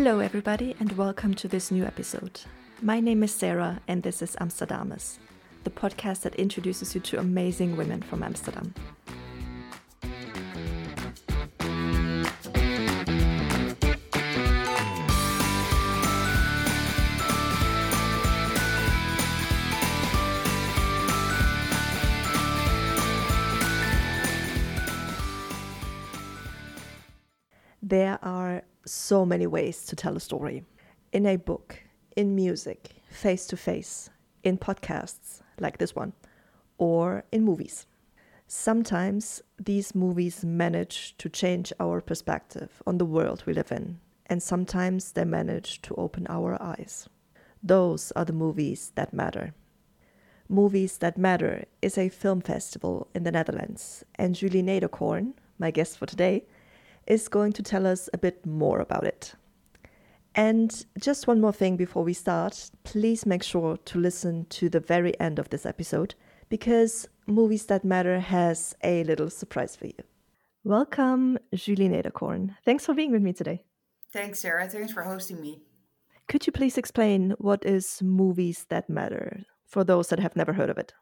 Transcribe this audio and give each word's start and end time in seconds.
Hello, 0.00 0.20
everybody, 0.20 0.76
and 0.78 0.92
welcome 0.92 1.34
to 1.34 1.48
this 1.48 1.72
new 1.72 1.84
episode. 1.84 2.42
My 2.80 3.00
name 3.00 3.24
is 3.24 3.34
Sarah, 3.34 3.80
and 3.88 4.00
this 4.04 4.22
is 4.22 4.36
AmsterDames, 4.40 5.18
the 5.64 5.70
podcast 5.70 6.20
that 6.20 6.36
introduces 6.36 6.94
you 6.94 7.00
to 7.00 7.18
amazing 7.18 7.76
women 7.76 8.02
from 8.02 8.22
Amsterdam. 8.22 8.72
There 27.82 28.20
are 28.22 28.62
so 28.90 29.24
many 29.24 29.46
ways 29.46 29.84
to 29.86 29.96
tell 29.96 30.16
a 30.16 30.20
story 30.20 30.64
in 31.12 31.26
a 31.26 31.36
book, 31.36 31.82
in 32.16 32.34
music, 32.34 32.90
face 33.10 33.46
to 33.46 33.56
face, 33.56 34.10
in 34.42 34.58
podcasts 34.58 35.40
like 35.58 35.78
this 35.78 35.94
one, 35.94 36.12
or 36.78 37.24
in 37.32 37.44
movies. 37.44 37.86
Sometimes 38.46 39.42
these 39.58 39.94
movies 39.94 40.44
manage 40.44 41.16
to 41.18 41.28
change 41.28 41.72
our 41.78 42.00
perspective 42.00 42.82
on 42.86 42.98
the 42.98 43.04
world 43.04 43.42
we 43.44 43.52
live 43.52 43.72
in, 43.72 44.00
and 44.26 44.42
sometimes 44.42 45.12
they 45.12 45.24
manage 45.24 45.82
to 45.82 45.94
open 45.96 46.26
our 46.28 46.60
eyes. 46.62 47.08
Those 47.62 48.12
are 48.12 48.24
the 48.24 48.32
movies 48.32 48.92
that 48.94 49.12
matter. 49.12 49.54
Movies 50.50 50.96
That 50.96 51.18
Matter 51.18 51.66
is 51.82 51.98
a 51.98 52.08
film 52.08 52.40
festival 52.40 53.08
in 53.14 53.24
the 53.24 53.32
Netherlands, 53.32 54.02
and 54.14 54.34
Julie 54.34 54.62
Nederkoorn, 54.62 55.34
my 55.58 55.70
guest 55.70 55.98
for 55.98 56.06
today, 56.06 56.46
is 57.08 57.28
going 57.28 57.52
to 57.54 57.62
tell 57.62 57.86
us 57.86 58.08
a 58.12 58.18
bit 58.18 58.46
more 58.46 58.78
about 58.78 59.04
it. 59.04 59.34
And 60.34 60.86
just 61.00 61.26
one 61.26 61.40
more 61.40 61.52
thing 61.52 61.76
before 61.76 62.04
we 62.04 62.12
start 62.12 62.70
please 62.84 63.26
make 63.26 63.42
sure 63.42 63.76
to 63.76 63.98
listen 63.98 64.46
to 64.50 64.68
the 64.68 64.78
very 64.78 65.18
end 65.18 65.40
of 65.40 65.48
this 65.48 65.66
episode 65.66 66.14
because 66.48 67.08
Movies 67.26 67.66
That 67.66 67.84
Matter 67.84 68.20
has 68.20 68.76
a 68.84 69.02
little 69.04 69.30
surprise 69.30 69.74
for 69.74 69.86
you. 69.86 69.98
Welcome, 70.64 71.38
Julie 71.54 71.88
Nederkoorn. 71.88 72.56
Thanks 72.64 72.86
for 72.86 72.94
being 72.94 73.10
with 73.10 73.22
me 73.22 73.32
today. 73.32 73.64
Thanks, 74.12 74.40
Sarah. 74.40 74.68
Thanks 74.68 74.92
for 74.92 75.02
hosting 75.02 75.40
me. 75.40 75.62
Could 76.28 76.46
you 76.46 76.52
please 76.52 76.76
explain 76.78 77.34
what 77.38 77.64
is 77.64 78.02
Movies 78.02 78.66
That 78.68 78.88
Matter 78.88 79.44
for 79.66 79.82
those 79.82 80.08
that 80.08 80.18
have 80.20 80.36
never 80.36 80.52
heard 80.52 80.70
of 80.70 80.78
it? 80.78 80.92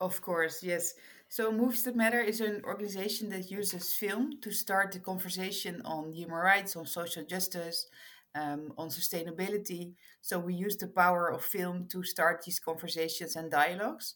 Of 0.00 0.20
course, 0.20 0.62
yes. 0.62 0.94
So, 1.36 1.50
Movies 1.50 1.82
That 1.82 1.96
Matter 1.96 2.20
is 2.20 2.40
an 2.40 2.62
organization 2.62 3.28
that 3.30 3.50
uses 3.50 3.92
film 3.92 4.38
to 4.40 4.52
start 4.52 4.92
the 4.92 5.00
conversation 5.00 5.82
on 5.84 6.12
human 6.12 6.36
rights, 6.36 6.76
on 6.76 6.86
social 6.86 7.24
justice, 7.24 7.88
um, 8.36 8.72
on 8.78 8.88
sustainability. 8.88 9.94
So, 10.20 10.38
we 10.38 10.54
use 10.54 10.76
the 10.76 10.86
power 10.86 11.32
of 11.32 11.42
film 11.44 11.88
to 11.90 12.04
start 12.04 12.44
these 12.44 12.60
conversations 12.60 13.34
and 13.34 13.50
dialogues. 13.50 14.14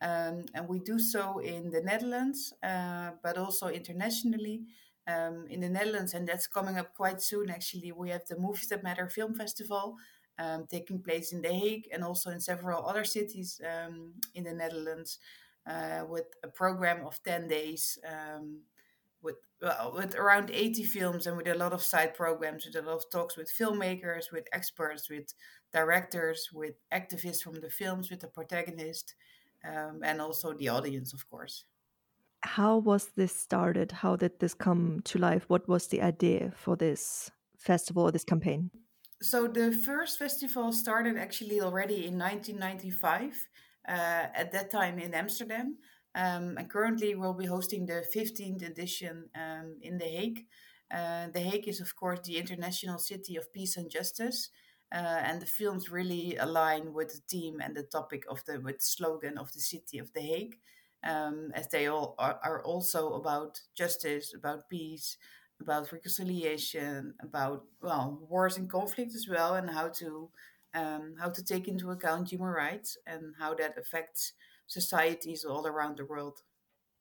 Um, 0.00 0.44
and 0.54 0.68
we 0.68 0.78
do 0.78 1.00
so 1.00 1.40
in 1.40 1.70
the 1.70 1.80
Netherlands, 1.80 2.52
uh, 2.62 3.10
but 3.20 3.36
also 3.36 3.66
internationally. 3.66 4.62
Um, 5.08 5.46
in 5.50 5.58
the 5.58 5.68
Netherlands, 5.68 6.14
and 6.14 6.28
that's 6.28 6.46
coming 6.46 6.78
up 6.78 6.94
quite 6.94 7.20
soon 7.20 7.50
actually, 7.50 7.90
we 7.90 8.10
have 8.10 8.26
the 8.28 8.38
Movies 8.38 8.68
That 8.68 8.84
Matter 8.84 9.08
Film 9.08 9.34
Festival. 9.34 9.96
Um, 10.38 10.66
taking 10.70 11.02
place 11.02 11.32
in 11.34 11.42
The 11.42 11.52
Hague 11.52 11.88
and 11.92 12.02
also 12.02 12.30
in 12.30 12.40
several 12.40 12.86
other 12.86 13.04
cities 13.04 13.60
um, 13.62 14.14
in 14.34 14.44
the 14.44 14.54
Netherlands 14.54 15.18
uh, 15.70 16.04
with 16.08 16.26
a 16.42 16.48
program 16.48 17.06
of 17.06 17.22
10 17.22 17.48
days 17.48 17.98
um, 18.08 18.60
with, 19.22 19.36
well, 19.62 19.92
with 19.96 20.14
around 20.16 20.50
80 20.50 20.84
films 20.84 21.26
and 21.26 21.36
with 21.36 21.48
a 21.48 21.54
lot 21.54 21.72
of 21.72 21.82
side 21.82 22.14
programs, 22.14 22.66
with 22.66 22.76
a 22.76 22.86
lot 22.86 22.96
of 22.96 23.10
talks 23.10 23.36
with 23.36 23.52
filmmakers, 23.60 24.32
with 24.32 24.46
experts, 24.52 25.08
with 25.08 25.32
directors, 25.72 26.48
with 26.52 26.74
activists 26.92 27.42
from 27.42 27.54
the 27.60 27.70
films, 27.70 28.10
with 28.10 28.20
the 28.20 28.26
protagonist, 28.26 29.14
um, 29.64 30.00
and 30.02 30.20
also 30.20 30.54
the 30.54 30.68
audience, 30.68 31.12
of 31.12 31.28
course. 31.30 31.64
How 32.42 32.78
was 32.78 33.10
this 33.16 33.36
started? 33.36 33.92
How 33.92 34.16
did 34.16 34.40
this 34.40 34.54
come 34.54 35.00
to 35.04 35.18
life? 35.18 35.44
What 35.48 35.68
was 35.68 35.88
the 35.88 36.00
idea 36.00 36.52
for 36.56 36.74
this 36.74 37.30
festival 37.58 38.04
or 38.04 38.12
this 38.12 38.24
campaign? 38.24 38.70
So 39.22 39.46
the 39.46 39.70
first 39.70 40.18
festival 40.18 40.72
started 40.72 41.18
actually 41.18 41.60
already 41.60 42.06
in 42.06 42.18
1995 42.18 43.24
uh, 43.32 43.34
at 43.86 44.52
that 44.52 44.70
time 44.70 44.98
in 44.98 45.14
Amsterdam. 45.14 45.76
Um, 46.14 46.56
and 46.58 46.68
currently 46.68 47.14
we'll 47.14 47.34
be 47.34 47.46
hosting 47.46 47.86
the 47.86 48.04
15th 48.14 48.66
edition 48.66 49.28
um, 49.34 49.76
in 49.80 49.98
The 49.98 50.06
Hague. 50.06 50.46
Uh, 50.92 51.28
the 51.32 51.40
Hague 51.40 51.68
is, 51.68 51.80
of 51.80 51.94
course, 51.94 52.20
the 52.24 52.36
international 52.36 52.98
city 52.98 53.36
of 53.36 53.52
peace 53.52 53.76
and 53.76 53.90
justice. 53.90 54.50
Uh, 54.92 55.22
and 55.24 55.40
the 55.40 55.46
films 55.46 55.88
really 55.88 56.36
align 56.36 56.92
with 56.92 57.10
the 57.10 57.20
theme 57.30 57.60
and 57.60 57.76
the 57.76 57.84
topic 57.84 58.24
of 58.28 58.44
the 58.46 58.60
with 58.60 58.78
the 58.78 58.84
slogan 58.84 59.38
of 59.38 59.52
the 59.52 59.60
city 59.60 59.98
of 59.98 60.12
The 60.14 60.20
Hague, 60.20 60.56
um, 61.04 61.52
as 61.54 61.68
they 61.68 61.86
all 61.86 62.16
are, 62.18 62.40
are, 62.42 62.60
also 62.64 63.12
about 63.12 63.60
justice, 63.76 64.34
about 64.34 64.68
peace, 64.68 65.16
about 65.60 65.92
reconciliation, 65.92 67.14
about 67.22 67.66
well 67.80 68.18
wars 68.28 68.56
and 68.56 68.68
conflict 68.68 69.14
as 69.14 69.28
well, 69.30 69.54
and 69.54 69.70
how 69.70 69.90
to 70.00 70.28
um, 70.74 71.14
how 71.18 71.30
to 71.30 71.44
take 71.44 71.68
into 71.68 71.90
account 71.90 72.30
human 72.30 72.48
rights 72.48 72.96
and 73.06 73.34
how 73.38 73.54
that 73.54 73.76
affects 73.78 74.32
societies 74.66 75.44
all 75.44 75.66
around 75.66 75.96
the 75.96 76.04
world. 76.04 76.42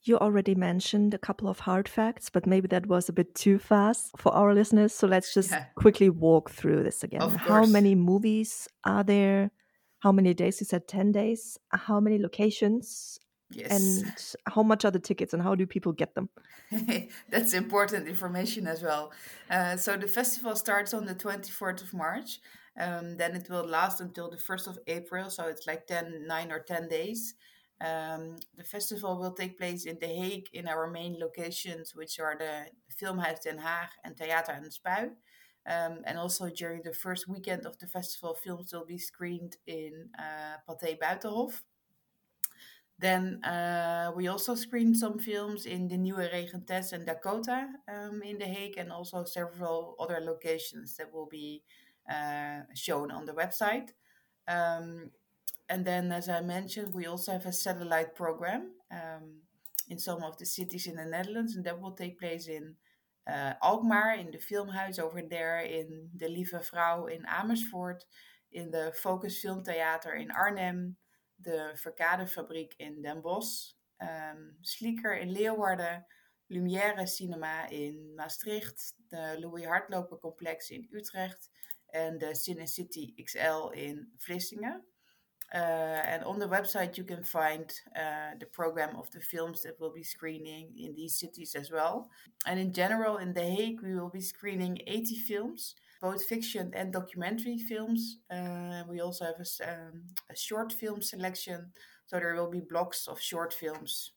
You 0.03 0.17
already 0.17 0.55
mentioned 0.55 1.13
a 1.13 1.17
couple 1.17 1.49
of 1.49 1.59
hard 1.59 1.89
facts, 1.89 2.29
but 2.29 2.45
maybe 2.45 2.67
that 2.69 2.85
was 2.85 3.09
a 3.09 3.13
bit 3.13 3.35
too 3.35 3.59
fast 3.59 4.11
for 4.17 4.33
our 4.33 4.53
listeners. 4.53 4.93
So 4.93 5.07
let's 5.07 5.33
just 5.33 5.51
yeah. 5.51 5.65
quickly 5.75 6.09
walk 6.09 6.51
through 6.51 6.83
this 6.83 7.03
again. 7.03 7.29
How 7.29 7.65
many 7.65 7.95
movies 7.95 8.67
are 8.85 9.03
there? 9.03 9.51
How 9.99 10.13
many 10.13 10.33
days? 10.33 10.61
You 10.61 10.65
said 10.65 10.87
10 10.87 11.11
days. 11.11 11.57
How 11.71 11.99
many 11.99 12.17
locations? 12.17 13.19
Yes. 13.51 13.71
And 13.71 14.13
how 14.45 14.63
much 14.63 14.85
are 14.85 14.91
the 14.91 14.99
tickets 14.99 15.33
and 15.33 15.43
how 15.43 15.55
do 15.55 15.65
people 15.65 15.91
get 15.91 16.15
them? 16.15 16.29
That's 17.29 17.53
important 17.53 18.07
information 18.07 18.67
as 18.67 18.81
well. 18.81 19.11
Uh, 19.49 19.75
so 19.75 19.97
the 19.97 20.07
festival 20.07 20.55
starts 20.55 20.93
on 20.93 21.05
the 21.05 21.15
24th 21.15 21.81
of 21.81 21.93
March 21.93 22.39
um, 22.77 23.17
then 23.17 23.35
it 23.35 23.49
will 23.49 23.65
last 23.65 24.01
until 24.01 24.29
the 24.29 24.37
1st 24.37 24.67
of 24.67 24.79
April, 24.87 25.29
so 25.29 25.47
it's 25.47 25.67
like 25.67 25.87
10, 25.87 26.25
9 26.27 26.51
or 26.51 26.59
10 26.59 26.87
days. 26.87 27.35
Um, 27.81 28.35
the 28.57 28.63
festival 28.63 29.17
will 29.17 29.31
take 29.31 29.57
place 29.57 29.85
in 29.85 29.97
The 29.99 30.07
Hague 30.07 30.49
in 30.53 30.67
our 30.67 30.89
main 30.89 31.17
locations, 31.19 31.95
which 31.95 32.19
are 32.19 32.37
the 32.37 32.65
Filmhuis 33.01 33.41
Den 33.41 33.59
Haag 33.59 33.89
and 34.03 34.17
Theater 34.17 34.51
aan 34.51 34.63
de 34.63 34.69
Spui. 34.69 35.11
Um, 35.65 35.99
and 36.05 36.17
also 36.17 36.49
during 36.49 36.81
the 36.83 36.93
first 36.93 37.27
weekend 37.27 37.65
of 37.65 37.77
the 37.79 37.87
festival, 37.87 38.33
films 38.35 38.73
will 38.73 38.85
be 38.85 38.97
screened 38.97 39.57
in 39.67 40.09
uh, 40.17 40.57
Pathé 40.67 40.97
Buitenhof. 40.97 41.61
Then 42.97 43.41
uh, 43.45 44.11
we 44.13 44.27
also 44.27 44.55
screened 44.55 44.97
some 44.97 45.19
films 45.19 45.65
in 45.65 45.87
the 45.87 45.95
Nieuwe 45.95 46.29
Regentes 46.33 46.91
and 46.91 47.05
Dakota 47.05 47.67
um, 47.87 48.21
in 48.23 48.37
The 48.37 48.45
Hague, 48.45 48.77
and 48.77 48.91
also 48.91 49.23
several 49.23 49.95
other 49.99 50.19
locations 50.19 50.97
that 50.97 51.13
will 51.13 51.27
be 51.27 51.63
shown 52.73 53.11
on 53.11 53.25
the 53.25 53.33
website. 53.33 53.89
Um, 54.47 55.11
and 55.69 55.85
then, 55.85 56.11
as 56.11 56.27
I 56.29 56.41
mentioned, 56.41 56.93
we 56.93 57.05
also 57.05 57.31
have 57.31 57.45
a 57.45 57.53
satellite 57.53 58.15
program 58.15 58.71
um, 58.91 59.41
in 59.87 59.99
some 59.99 60.23
of 60.23 60.37
the 60.37 60.45
cities 60.45 60.87
in 60.87 60.95
the 60.95 61.05
Netherlands, 61.05 61.55
and 61.55 61.65
that 61.65 61.79
will 61.79 61.91
take 61.91 62.19
place 62.19 62.47
in 62.47 62.75
uh, 63.27 63.53
Alkmaar, 63.61 64.15
in 64.15 64.31
the 64.31 64.39
Filmhuis 64.39 64.99
over 64.99 65.21
there, 65.21 65.59
in 65.59 66.09
the 66.15 66.27
Lieve 66.27 66.53
Vrouw 66.71 67.05
in 67.11 67.23
Amersfoort, 67.27 68.03
in 68.51 68.71
the 68.71 68.91
Focus 68.95 69.43
Filmtheater 69.43 70.19
in 70.19 70.31
Arnhem, 70.31 70.95
the 71.39 71.73
Verkadefabriek 71.83 72.71
in 72.79 73.03
Den 73.03 73.21
Bosch, 73.21 73.73
um, 74.01 74.55
Slieker 74.63 75.21
in 75.21 75.29
Leeuwarden, 75.29 76.03
Lumière 76.51 77.07
Cinema 77.07 77.67
in 77.69 78.15
Maastricht, 78.15 78.93
de 79.11 79.37
Louis 79.39 79.65
Hartloper 79.65 80.17
Complex 80.17 80.71
in 80.71 80.87
Utrecht, 80.91 81.49
and 81.93 82.19
the 82.19 82.27
Cine 82.27 82.67
City 82.67 83.13
XL 83.27 83.69
in 83.75 84.07
Vlissingen. 84.27 84.81
Uh, 85.53 85.57
and 85.57 86.23
on 86.25 86.37
the 86.37 86.47
website, 86.47 86.95
you 86.95 87.03
can 87.03 87.23
find 87.23 87.73
uh, 87.95 88.37
the 88.39 88.45
program 88.45 88.95
of 88.97 89.09
the 89.11 89.19
films 89.19 89.63
that 89.63 89.79
will 89.79 89.91
be 89.91 90.03
screening 90.03 90.71
in 90.77 90.93
these 90.93 91.17
cities 91.17 91.55
as 91.55 91.71
well. 91.71 92.09
And 92.45 92.59
in 92.59 92.71
general, 92.71 93.17
in 93.17 93.33
The 93.33 93.41
Hague, 93.41 93.81
we 93.81 93.95
will 93.95 94.09
be 94.09 94.21
screening 94.21 94.77
80 94.85 95.15
films, 95.15 95.73
both 96.01 96.23
fiction 96.23 96.71
and 96.75 96.93
documentary 96.93 97.57
films. 97.57 98.19
Uh, 98.29 98.83
we 98.87 99.01
also 99.01 99.25
have 99.25 99.39
a, 99.39 99.71
um, 99.71 100.03
a, 100.29 100.35
short 100.35 100.71
film 100.71 101.01
selection, 101.01 101.71
so 102.05 102.17
there 102.17 102.35
will 102.35 102.51
be 102.51 102.61
blocks 102.61 103.07
of 103.07 103.19
short 103.19 103.51
films 103.51 104.11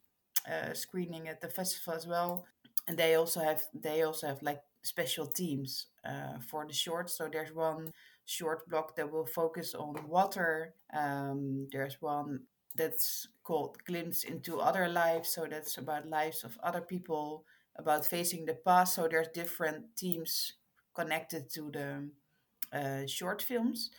screening 0.75 1.29
at 1.29 1.41
the 1.41 1.49
festival 1.49 1.95
as 1.95 2.07
well. 2.07 2.45
And 2.89 2.99
they 2.99 3.15
also 3.15 3.41
have 3.41 3.63
they 3.73 4.03
also 4.03 4.27
have 4.27 4.43
like 4.43 4.61
special 4.83 5.27
teams 5.27 5.87
uh, 6.05 6.39
for 6.47 6.67
the 6.67 6.75
shorts. 6.75 7.17
So 7.17 7.29
there's 7.33 7.55
one 7.55 7.93
short 8.25 8.69
block 8.69 8.97
that 8.97 9.11
will 9.11 9.27
focus 9.27 9.75
on 9.75 10.09
water. 10.09 10.75
Um, 10.93 11.69
there's 11.73 12.01
one 12.01 12.41
that's 12.75 13.29
called 13.45 13.77
Glimpse 13.87 14.25
into 14.25 14.61
Other 14.61 14.89
Lives. 14.89 15.29
So 15.31 15.47
that's 15.49 15.79
about 15.79 16.09
lives 16.09 16.45
of 16.45 16.59
other 16.63 16.81
people, 16.81 17.45
about 17.77 18.07
facing 18.07 18.47
the 18.47 18.55
past. 18.55 18.95
So 18.95 19.09
there's 19.09 19.29
different 19.29 19.97
teams 19.97 20.55
connected 20.95 21.51
to 21.55 21.71
the 21.71 22.09
uh, 22.73 23.07
short 23.07 23.43
films. 23.43 23.91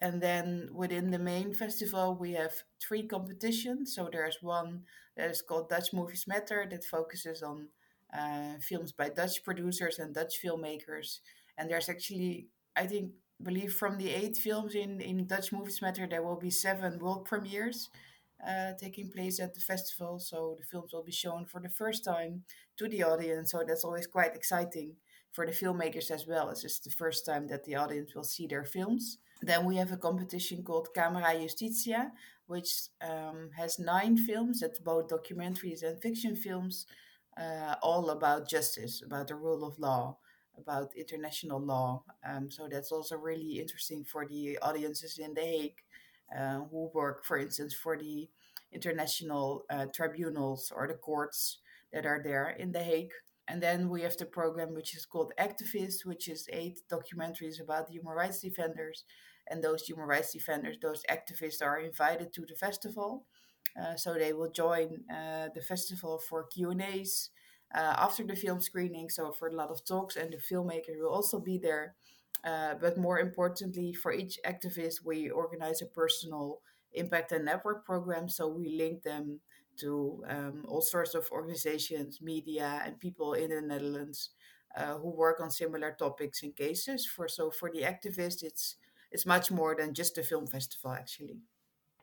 And 0.00 0.20
then 0.20 0.68
within 0.72 1.10
the 1.10 1.18
main 1.18 1.52
festival, 1.54 2.16
we 2.18 2.32
have 2.32 2.64
three 2.80 3.04
competitions. 3.04 3.94
So 3.94 4.08
there's 4.10 4.38
one 4.42 4.82
that 5.16 5.30
is 5.30 5.42
called 5.42 5.68
Dutch 5.68 5.92
Movies 5.92 6.26
Matter 6.26 6.66
that 6.70 6.84
focuses 6.84 7.42
on 7.42 7.68
uh, 8.16 8.54
films 8.60 8.92
by 8.92 9.08
Dutch 9.08 9.42
producers 9.44 9.98
and 9.98 10.14
Dutch 10.14 10.34
filmmakers. 10.42 11.20
And 11.58 11.70
there's 11.70 11.88
actually, 11.88 12.48
I 12.76 12.86
think, 12.86 13.12
believe 13.42 13.72
from 13.74 13.98
the 13.98 14.10
eight 14.10 14.36
films 14.36 14.74
in, 14.74 15.00
in 15.00 15.26
Dutch 15.26 15.52
Movies 15.52 15.82
Matter, 15.82 16.06
there 16.06 16.22
will 16.22 16.38
be 16.38 16.50
seven 16.50 16.98
world 16.98 17.24
premieres 17.24 17.90
uh, 18.46 18.72
taking 18.78 19.10
place 19.10 19.40
at 19.40 19.54
the 19.54 19.60
festival. 19.60 20.18
So 20.18 20.56
the 20.58 20.64
films 20.64 20.92
will 20.92 21.02
be 21.04 21.12
shown 21.12 21.46
for 21.46 21.60
the 21.60 21.68
first 21.68 22.04
time 22.04 22.42
to 22.78 22.88
the 22.88 23.02
audience. 23.02 23.52
So 23.52 23.64
that's 23.66 23.84
always 23.84 24.06
quite 24.06 24.34
exciting 24.34 24.96
for 25.32 25.46
the 25.46 25.52
filmmakers 25.52 26.10
as 26.10 26.26
well. 26.26 26.50
It's 26.50 26.62
just 26.62 26.84
the 26.84 26.90
first 26.90 27.26
time 27.26 27.48
that 27.48 27.64
the 27.64 27.74
audience 27.74 28.14
will 28.14 28.24
see 28.24 28.46
their 28.46 28.64
films. 28.64 29.18
Then 29.42 29.64
we 29.64 29.76
have 29.76 29.92
a 29.92 29.96
competition 29.96 30.62
called 30.62 30.88
Camera 30.94 31.34
Justitia, 31.34 32.10
which 32.46 32.70
um, 33.02 33.50
has 33.56 33.78
nine 33.78 34.16
films. 34.16 34.60
That's 34.60 34.78
both 34.78 35.08
documentaries 35.08 35.82
and 35.82 36.00
fiction 36.00 36.36
films, 36.36 36.86
uh, 37.36 37.74
all 37.82 38.10
about 38.10 38.48
justice, 38.48 39.02
about 39.04 39.28
the 39.28 39.34
rule 39.34 39.64
of 39.64 39.78
law, 39.78 40.18
about 40.56 40.96
international 40.96 41.60
law. 41.60 42.02
Um, 42.28 42.50
so 42.50 42.68
that's 42.70 42.92
also 42.92 43.16
really 43.16 43.60
interesting 43.60 44.04
for 44.04 44.26
the 44.26 44.58
audiences 44.62 45.18
in 45.18 45.34
The 45.34 45.40
Hague 45.42 45.82
uh, 46.36 46.60
who 46.70 46.90
work, 46.94 47.24
for 47.24 47.38
instance, 47.38 47.74
for 47.74 47.96
the 47.96 48.28
international 48.72 49.64
uh, 49.70 49.86
tribunals 49.94 50.72
or 50.74 50.86
the 50.88 50.94
courts 50.94 51.58
that 51.92 52.06
are 52.06 52.20
there 52.22 52.50
in 52.50 52.72
The 52.72 52.82
Hague. 52.82 53.12
And 53.46 53.62
then 53.62 53.88
we 53.90 54.02
have 54.02 54.16
the 54.16 54.26
program 54.26 54.74
which 54.74 54.96
is 54.96 55.04
called 55.04 55.32
Activist, 55.38 56.04
which 56.04 56.28
is 56.28 56.48
eight 56.52 56.80
documentaries 56.90 57.60
about 57.60 57.90
human 57.90 58.14
rights 58.14 58.40
defenders. 58.40 59.04
And 59.48 59.62
those 59.62 59.82
human 59.82 60.06
rights 60.06 60.32
defenders, 60.32 60.78
those 60.80 61.02
activists, 61.10 61.62
are 61.62 61.78
invited 61.78 62.32
to 62.32 62.46
the 62.46 62.54
festival. 62.54 63.26
Uh, 63.80 63.96
so 63.96 64.14
they 64.14 64.32
will 64.32 64.50
join 64.50 65.04
uh, 65.10 65.48
the 65.54 65.60
festival 65.60 66.18
for 66.18 66.44
Q 66.44 66.70
and 66.70 66.82
A's 66.82 67.30
uh, 67.74 67.94
after 67.98 68.22
the 68.24 68.36
film 68.36 68.60
screening. 68.60 69.10
So 69.10 69.32
for 69.32 69.48
a 69.48 69.54
lot 69.54 69.70
of 69.70 69.84
talks, 69.84 70.16
and 70.16 70.32
the 70.32 70.38
filmmaker 70.38 70.96
will 70.96 71.10
also 71.10 71.40
be 71.40 71.58
there. 71.58 71.94
But 72.42 72.98
more 72.98 73.18
importantly, 73.18 73.94
for 73.94 74.12
each 74.12 74.38
activist, 74.44 75.04
we 75.04 75.30
organize 75.30 75.82
a 75.82 75.86
personal 75.86 76.60
impact 76.92 77.32
and 77.32 77.44
network 77.44 77.84
program. 77.84 78.28
So 78.28 78.46
we 78.46 78.76
link 78.76 79.02
them 79.02 79.40
to 79.80 80.22
um, 80.28 80.64
all 80.68 80.82
sorts 80.82 81.14
of 81.14 81.28
organizations, 81.32 82.20
media, 82.22 82.82
and 82.84 83.00
people 83.00 83.32
in 83.32 83.50
the 83.50 83.60
Netherlands 83.60 84.30
uh, 84.76 84.94
who 84.98 85.10
work 85.10 85.40
on 85.40 85.50
similar 85.50 85.96
topics 85.98 86.42
and 86.42 86.54
cases. 86.54 87.06
For 87.06 87.28
so 87.28 87.50
for 87.50 87.70
the 87.72 87.82
activists, 87.82 88.42
it's 88.42 88.76
it's 89.10 89.26
much 89.26 89.50
more 89.50 89.74
than 89.76 89.94
just 89.94 90.18
a 90.18 90.22
film 90.22 90.46
festival, 90.46 90.92
actually. 90.92 91.38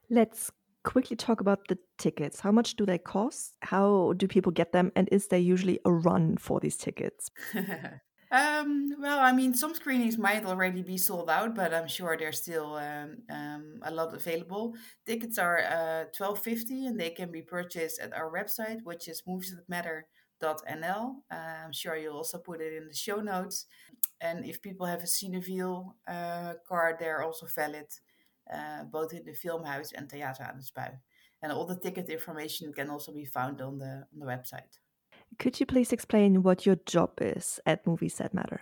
Let's 0.09 0.51
quickly 0.83 1.15
talk 1.15 1.41
about 1.41 1.67
the 1.67 1.77
tickets. 1.97 2.39
How 2.39 2.51
much 2.51 2.75
do 2.75 2.85
they 2.85 2.97
cost? 2.97 3.55
How 3.61 4.13
do 4.17 4.27
people 4.27 4.51
get 4.51 4.71
them? 4.71 4.91
And 4.95 5.07
is 5.11 5.27
there 5.27 5.39
usually 5.39 5.79
a 5.85 5.91
run 5.91 6.37
for 6.37 6.59
these 6.59 6.77
tickets? 6.77 7.29
Um, 8.31 8.95
well, 8.97 9.19
I 9.19 9.33
mean, 9.33 9.53
some 9.53 9.75
screenings 9.75 10.17
might 10.17 10.45
already 10.45 10.81
be 10.81 10.97
sold 10.97 11.29
out, 11.29 11.53
but 11.53 11.73
I'm 11.73 11.89
sure 11.89 12.15
there's 12.17 12.41
still 12.41 12.75
um, 12.75 13.17
um, 13.29 13.79
a 13.83 13.91
lot 13.91 14.13
available. 14.13 14.73
Tickets 15.05 15.37
are 15.37 15.59
uh, 15.59 16.05
twelve 16.15 16.39
fifty, 16.39 16.85
and 16.85 16.97
they 16.97 17.09
can 17.09 17.29
be 17.29 17.41
purchased 17.41 17.99
at 17.99 18.13
our 18.13 18.31
website, 18.31 18.83
which 18.83 19.09
is 19.09 19.23
moviesthatmatter.nl. 19.27 21.15
Uh, 21.29 21.35
I'm 21.65 21.73
sure 21.73 21.97
you'll 21.97 22.15
also 22.15 22.37
put 22.37 22.61
it 22.61 22.73
in 22.73 22.87
the 22.87 22.95
show 22.95 23.17
notes. 23.17 23.65
And 24.21 24.45
if 24.45 24.61
people 24.61 24.85
have 24.85 25.01
a 25.01 25.07
Cineville 25.07 25.95
uh, 26.07 26.53
card, 26.65 26.97
they're 26.99 27.23
also 27.23 27.47
valid, 27.47 27.87
uh, 28.51 28.83
both 28.91 29.13
in 29.13 29.23
the 29.25 29.33
Filmhuis 29.33 29.91
and 29.95 30.09
Theater 30.09 30.43
aan 30.43 30.57
de 30.57 30.63
Spui. 30.63 30.99
And 31.41 31.51
all 31.51 31.65
the 31.65 31.79
ticket 31.79 32.09
information 32.09 32.71
can 32.73 32.89
also 32.89 33.11
be 33.11 33.25
found 33.25 33.61
on 33.61 33.79
the 33.79 34.05
on 34.13 34.19
the 34.19 34.25
website. 34.25 34.79
Could 35.39 35.59
you 35.59 35.65
please 35.65 35.91
explain 35.93 36.43
what 36.43 36.65
your 36.65 36.77
job 36.85 37.11
is 37.21 37.59
at 37.65 37.87
Movies 37.87 38.15
That 38.15 38.33
Matter? 38.33 38.61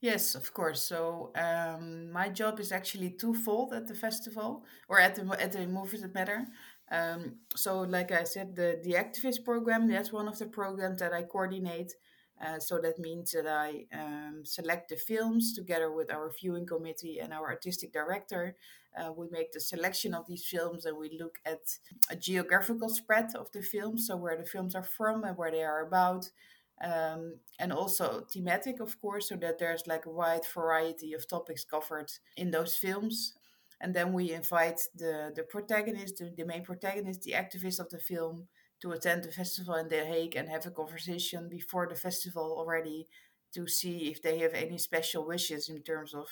Yes, 0.00 0.34
of 0.34 0.52
course. 0.54 0.80
So 0.82 1.32
um, 1.36 2.10
my 2.10 2.28
job 2.28 2.58
is 2.58 2.72
actually 2.72 3.10
twofold 3.10 3.74
at 3.74 3.86
the 3.86 3.94
festival 3.94 4.64
or 4.88 4.98
at 4.98 5.14
the 5.14 5.24
at 5.40 5.52
the 5.52 5.66
Movies 5.66 6.02
That 6.02 6.14
Matter. 6.14 6.46
Um, 6.90 7.36
so, 7.54 7.82
like 7.82 8.10
I 8.10 8.24
said, 8.24 8.56
the 8.56 8.80
the 8.82 8.94
activist 8.94 9.44
program 9.44 9.88
that's 9.88 10.12
one 10.12 10.28
of 10.28 10.38
the 10.38 10.46
programs 10.46 11.00
that 11.00 11.12
I 11.12 11.22
coordinate. 11.22 11.94
Uh, 12.40 12.58
so 12.58 12.78
that 12.80 12.98
means 12.98 13.32
that 13.32 13.46
I 13.46 13.84
um, 13.92 14.42
select 14.44 14.88
the 14.88 14.96
films 14.96 15.54
together 15.54 15.92
with 15.92 16.10
our 16.10 16.30
viewing 16.30 16.66
committee 16.66 17.18
and 17.20 17.32
our 17.32 17.48
artistic 17.50 17.92
director. 17.92 18.56
Uh, 18.96 19.12
we 19.12 19.28
make 19.30 19.52
the 19.52 19.60
selection 19.60 20.14
of 20.14 20.26
these 20.26 20.44
films 20.44 20.84
and 20.86 20.96
we 20.96 21.16
look 21.18 21.38
at 21.44 21.60
a 22.10 22.16
geographical 22.16 22.88
spread 22.88 23.34
of 23.36 23.50
the 23.52 23.62
films, 23.62 24.06
so 24.06 24.16
where 24.16 24.36
the 24.36 24.44
films 24.44 24.74
are 24.74 24.82
from 24.82 25.24
and 25.24 25.36
where 25.36 25.50
they 25.50 25.62
are 25.62 25.86
about. 25.86 26.30
Um, 26.82 27.34
and 27.58 27.72
also 27.72 28.24
thematic, 28.32 28.80
of 28.80 28.98
course, 29.02 29.28
so 29.28 29.36
that 29.36 29.58
there's 29.58 29.86
like 29.86 30.06
a 30.06 30.10
wide 30.10 30.46
variety 30.54 31.12
of 31.12 31.28
topics 31.28 31.62
covered 31.62 32.10
in 32.38 32.50
those 32.50 32.74
films. 32.74 33.34
And 33.82 33.94
then 33.94 34.12
we 34.14 34.32
invite 34.32 34.80
the, 34.94 35.30
the 35.34 35.42
protagonist, 35.42 36.18
the, 36.18 36.32
the 36.34 36.44
main 36.44 36.64
protagonist, 36.64 37.22
the 37.22 37.32
activist 37.32 37.80
of 37.80 37.90
the 37.90 37.98
film, 37.98 38.48
to 38.80 38.92
attend 38.92 39.24
the 39.24 39.32
festival 39.32 39.74
in 39.74 39.88
The 39.88 40.04
Hague 40.04 40.36
and 40.36 40.48
have 40.48 40.66
a 40.66 40.70
conversation 40.70 41.48
before 41.48 41.86
the 41.88 41.94
festival 41.94 42.54
already 42.56 43.06
to 43.54 43.66
see 43.66 44.10
if 44.10 44.22
they 44.22 44.38
have 44.38 44.54
any 44.54 44.78
special 44.78 45.26
wishes 45.26 45.68
in 45.68 45.82
terms 45.82 46.14
of 46.14 46.26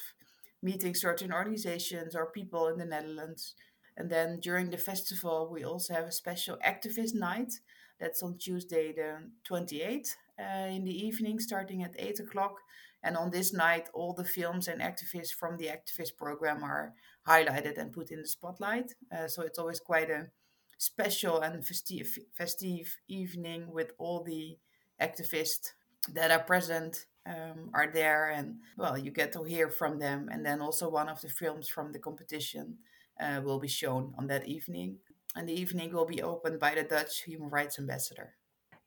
meeting 0.62 0.94
certain 0.94 1.32
organizations 1.32 2.14
or 2.14 2.32
people 2.32 2.68
in 2.68 2.78
the 2.78 2.84
Netherlands. 2.84 3.54
And 3.96 4.08
then 4.10 4.40
during 4.40 4.70
the 4.70 4.78
festival, 4.78 5.48
we 5.52 5.64
also 5.64 5.94
have 5.94 6.04
a 6.04 6.12
special 6.12 6.56
activist 6.64 7.14
night. 7.14 7.52
That's 7.98 8.22
on 8.22 8.38
Tuesday, 8.38 8.92
the 8.92 9.30
28th 9.48 10.14
uh, 10.38 10.68
in 10.68 10.84
the 10.84 11.06
evening, 11.06 11.40
starting 11.40 11.82
at 11.82 11.96
8 11.98 12.20
o'clock. 12.20 12.60
And 13.02 13.16
on 13.16 13.30
this 13.30 13.52
night, 13.52 13.88
all 13.92 14.12
the 14.12 14.24
films 14.24 14.68
and 14.68 14.80
activists 14.80 15.32
from 15.32 15.56
the 15.56 15.66
activist 15.66 16.16
program 16.16 16.62
are 16.62 16.94
highlighted 17.26 17.76
and 17.78 17.92
put 17.92 18.10
in 18.10 18.22
the 18.22 18.28
spotlight. 18.28 18.94
Uh, 19.12 19.26
so 19.26 19.42
it's 19.42 19.58
always 19.58 19.80
quite 19.80 20.10
a 20.10 20.28
special 20.78 21.40
and 21.40 21.66
festive, 21.66 22.18
festive 22.32 22.96
evening 23.08 23.70
with 23.70 23.92
all 23.98 24.22
the 24.22 24.56
activists 25.00 25.72
that 26.12 26.30
are 26.30 26.42
present 26.44 27.06
um, 27.26 27.70
are 27.74 27.90
there 27.92 28.30
and 28.30 28.56
well 28.76 28.96
you 28.96 29.10
get 29.10 29.32
to 29.32 29.42
hear 29.42 29.68
from 29.68 29.98
them 29.98 30.28
and 30.32 30.46
then 30.46 30.60
also 30.60 30.88
one 30.88 31.08
of 31.08 31.20
the 31.20 31.28
films 31.28 31.68
from 31.68 31.92
the 31.92 31.98
competition 31.98 32.78
uh, 33.20 33.40
will 33.44 33.58
be 33.58 33.68
shown 33.68 34.14
on 34.16 34.26
that 34.28 34.46
evening 34.46 34.96
and 35.36 35.48
the 35.48 35.60
evening 35.60 35.92
will 35.92 36.06
be 36.06 36.22
opened 36.22 36.58
by 36.58 36.74
the 36.74 36.82
dutch 36.82 37.24
human 37.24 37.50
rights 37.50 37.78
ambassador 37.78 38.34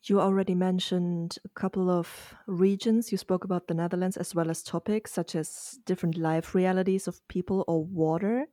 you 0.03 0.19
already 0.19 0.55
mentioned 0.55 1.37
a 1.45 1.49
couple 1.49 1.89
of 1.89 2.33
regions. 2.47 3.11
You 3.11 3.19
spoke 3.19 3.43
about 3.43 3.67
the 3.67 3.75
Netherlands 3.75 4.17
as 4.17 4.33
well 4.33 4.49
as 4.49 4.63
topics 4.63 5.11
such 5.11 5.35
as 5.35 5.79
different 5.85 6.17
life 6.17 6.55
realities 6.55 7.07
of 7.07 7.27
people 7.27 7.63
or 7.67 7.83
water. 7.83 8.47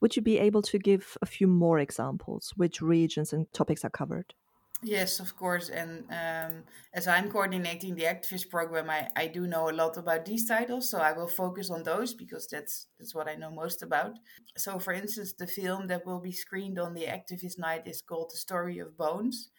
Would 0.00 0.16
you 0.16 0.22
be 0.22 0.38
able 0.38 0.62
to 0.62 0.78
give 0.78 1.16
a 1.20 1.26
few 1.26 1.46
more 1.46 1.78
examples? 1.78 2.52
Which 2.56 2.80
regions 2.80 3.32
and 3.32 3.52
topics 3.52 3.84
are 3.84 3.90
covered? 3.90 4.34
Yes, 4.82 5.20
of 5.20 5.36
course. 5.36 5.68
And 5.68 6.04
um, 6.10 6.62
as 6.94 7.06
I'm 7.06 7.30
coordinating 7.30 7.94
the 7.94 8.04
activist 8.04 8.48
program, 8.48 8.88
I, 8.88 9.08
I 9.14 9.26
do 9.26 9.46
know 9.46 9.68
a 9.68 9.72
lot 9.72 9.98
about 9.98 10.24
these 10.24 10.48
titles, 10.48 10.88
so 10.88 10.98
I 10.98 11.12
will 11.12 11.28
focus 11.28 11.70
on 11.70 11.82
those 11.82 12.14
because 12.14 12.46
that's 12.46 12.86
that's 12.98 13.14
what 13.14 13.28
I 13.28 13.34
know 13.34 13.50
most 13.50 13.82
about. 13.82 14.18
So, 14.56 14.78
for 14.78 14.94
instance, 14.94 15.34
the 15.34 15.46
film 15.46 15.88
that 15.88 16.06
will 16.06 16.20
be 16.20 16.32
screened 16.32 16.78
on 16.78 16.94
the 16.94 17.04
activist 17.04 17.58
night 17.58 17.86
is 17.86 18.00
called 18.00 18.30
"The 18.30 18.38
Story 18.38 18.78
of 18.78 18.96
Bones." 18.96 19.50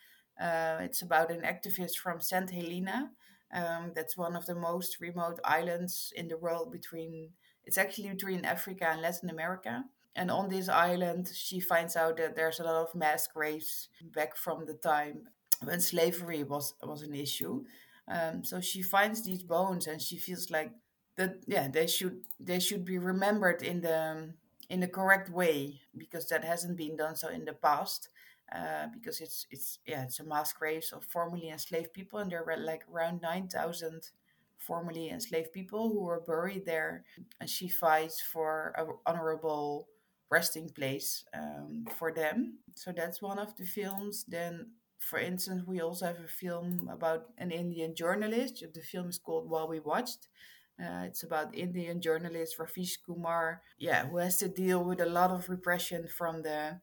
Uh, 0.41 0.77
it's 0.81 1.03
about 1.03 1.29
an 1.29 1.41
activist 1.41 1.97
from 1.97 2.19
Saint 2.19 2.49
Helena. 2.49 3.11
Um, 3.53 3.91
that's 3.93 4.17
one 4.17 4.35
of 4.35 4.47
the 4.47 4.55
most 4.55 4.99
remote 4.99 5.39
islands 5.43 6.11
in 6.15 6.29
the 6.29 6.37
world 6.37 6.71
between. 6.71 7.29
It's 7.63 7.77
actually 7.77 8.09
between 8.09 8.43
Africa 8.43 8.87
and 8.89 9.01
Latin 9.03 9.29
America 9.29 9.85
and 10.15 10.29
on 10.29 10.49
this 10.49 10.67
island, 10.69 11.31
she 11.33 11.59
finds 11.59 11.95
out 11.95 12.17
that 12.17 12.35
there's 12.35 12.59
a 12.59 12.63
lot 12.63 12.87
of 12.87 12.95
mass 12.95 13.27
graves 13.27 13.89
back 14.13 14.35
from 14.35 14.65
the 14.65 14.73
time 14.73 15.27
when 15.63 15.79
slavery 15.79 16.43
was 16.43 16.73
was 16.83 17.01
an 17.03 17.15
issue. 17.15 17.63
Um, 18.07 18.43
so 18.43 18.59
she 18.59 18.81
finds 18.81 19.23
these 19.23 19.43
bones, 19.43 19.87
and 19.87 20.01
she 20.01 20.17
feels 20.17 20.49
like 20.49 20.71
that. 21.15 21.37
Yeah, 21.47 21.67
they 21.67 21.87
should 21.87 22.21
they 22.39 22.59
should 22.59 22.85
be 22.85 22.97
remembered 22.97 23.61
in 23.61 23.81
the 23.81 24.33
in 24.69 24.79
the 24.81 24.87
correct 24.87 25.29
way 25.29 25.81
because 25.97 26.27
that 26.29 26.43
hasn't 26.43 26.77
been 26.77 26.97
done 26.97 27.15
so 27.15 27.29
in 27.29 27.45
the 27.45 27.53
past. 27.53 28.09
Uh, 28.53 28.87
because 28.93 29.21
it's 29.21 29.47
it's 29.49 29.79
yeah 29.87 30.03
it's 30.03 30.19
a 30.19 30.25
mass 30.25 30.51
graves 30.51 30.91
of 30.91 31.05
formerly 31.05 31.49
enslaved 31.49 31.93
people, 31.93 32.19
and 32.19 32.31
there 32.31 32.43
were 32.43 32.57
like 32.57 32.83
around 32.91 33.21
nine 33.21 33.47
thousand 33.47 34.09
formerly 34.57 35.09
enslaved 35.09 35.53
people 35.53 35.89
who 35.89 36.01
were 36.03 36.19
buried 36.19 36.65
there, 36.65 37.05
and 37.39 37.49
she 37.49 37.69
fights 37.69 38.21
for 38.21 38.73
an 38.77 38.87
honorable 39.05 39.87
resting 40.31 40.69
place 40.69 41.25
um, 41.33 41.85
for 41.97 42.11
them. 42.13 42.59
So 42.75 42.91
that's 42.95 43.21
one 43.21 43.37
of 43.37 43.55
the 43.57 43.65
films. 43.65 44.25
Then, 44.27 44.71
for 44.97 45.19
instance, 45.19 45.63
we 45.67 45.81
also 45.81 46.05
have 46.05 46.19
a 46.23 46.27
film 46.27 46.89
about 46.91 47.27
an 47.37 47.51
Indian 47.51 47.93
journalist. 47.93 48.63
The 48.73 48.81
film 48.81 49.09
is 49.09 49.19
called 49.19 49.49
While 49.49 49.67
We 49.67 49.79
Watched. 49.79 50.29
Uh, 50.81 51.03
it's 51.05 51.23
about 51.23 51.53
Indian 51.53 52.01
journalist 52.01 52.57
Ravish 52.57 52.97
Kumar, 53.05 53.61
yeah, 53.77 54.07
who 54.07 54.17
has 54.17 54.37
to 54.37 54.47
deal 54.47 54.83
with 54.83 54.99
a 55.01 55.05
lot 55.05 55.29
of 55.29 55.49
repression 55.49 56.07
from 56.07 56.41
the 56.41 56.79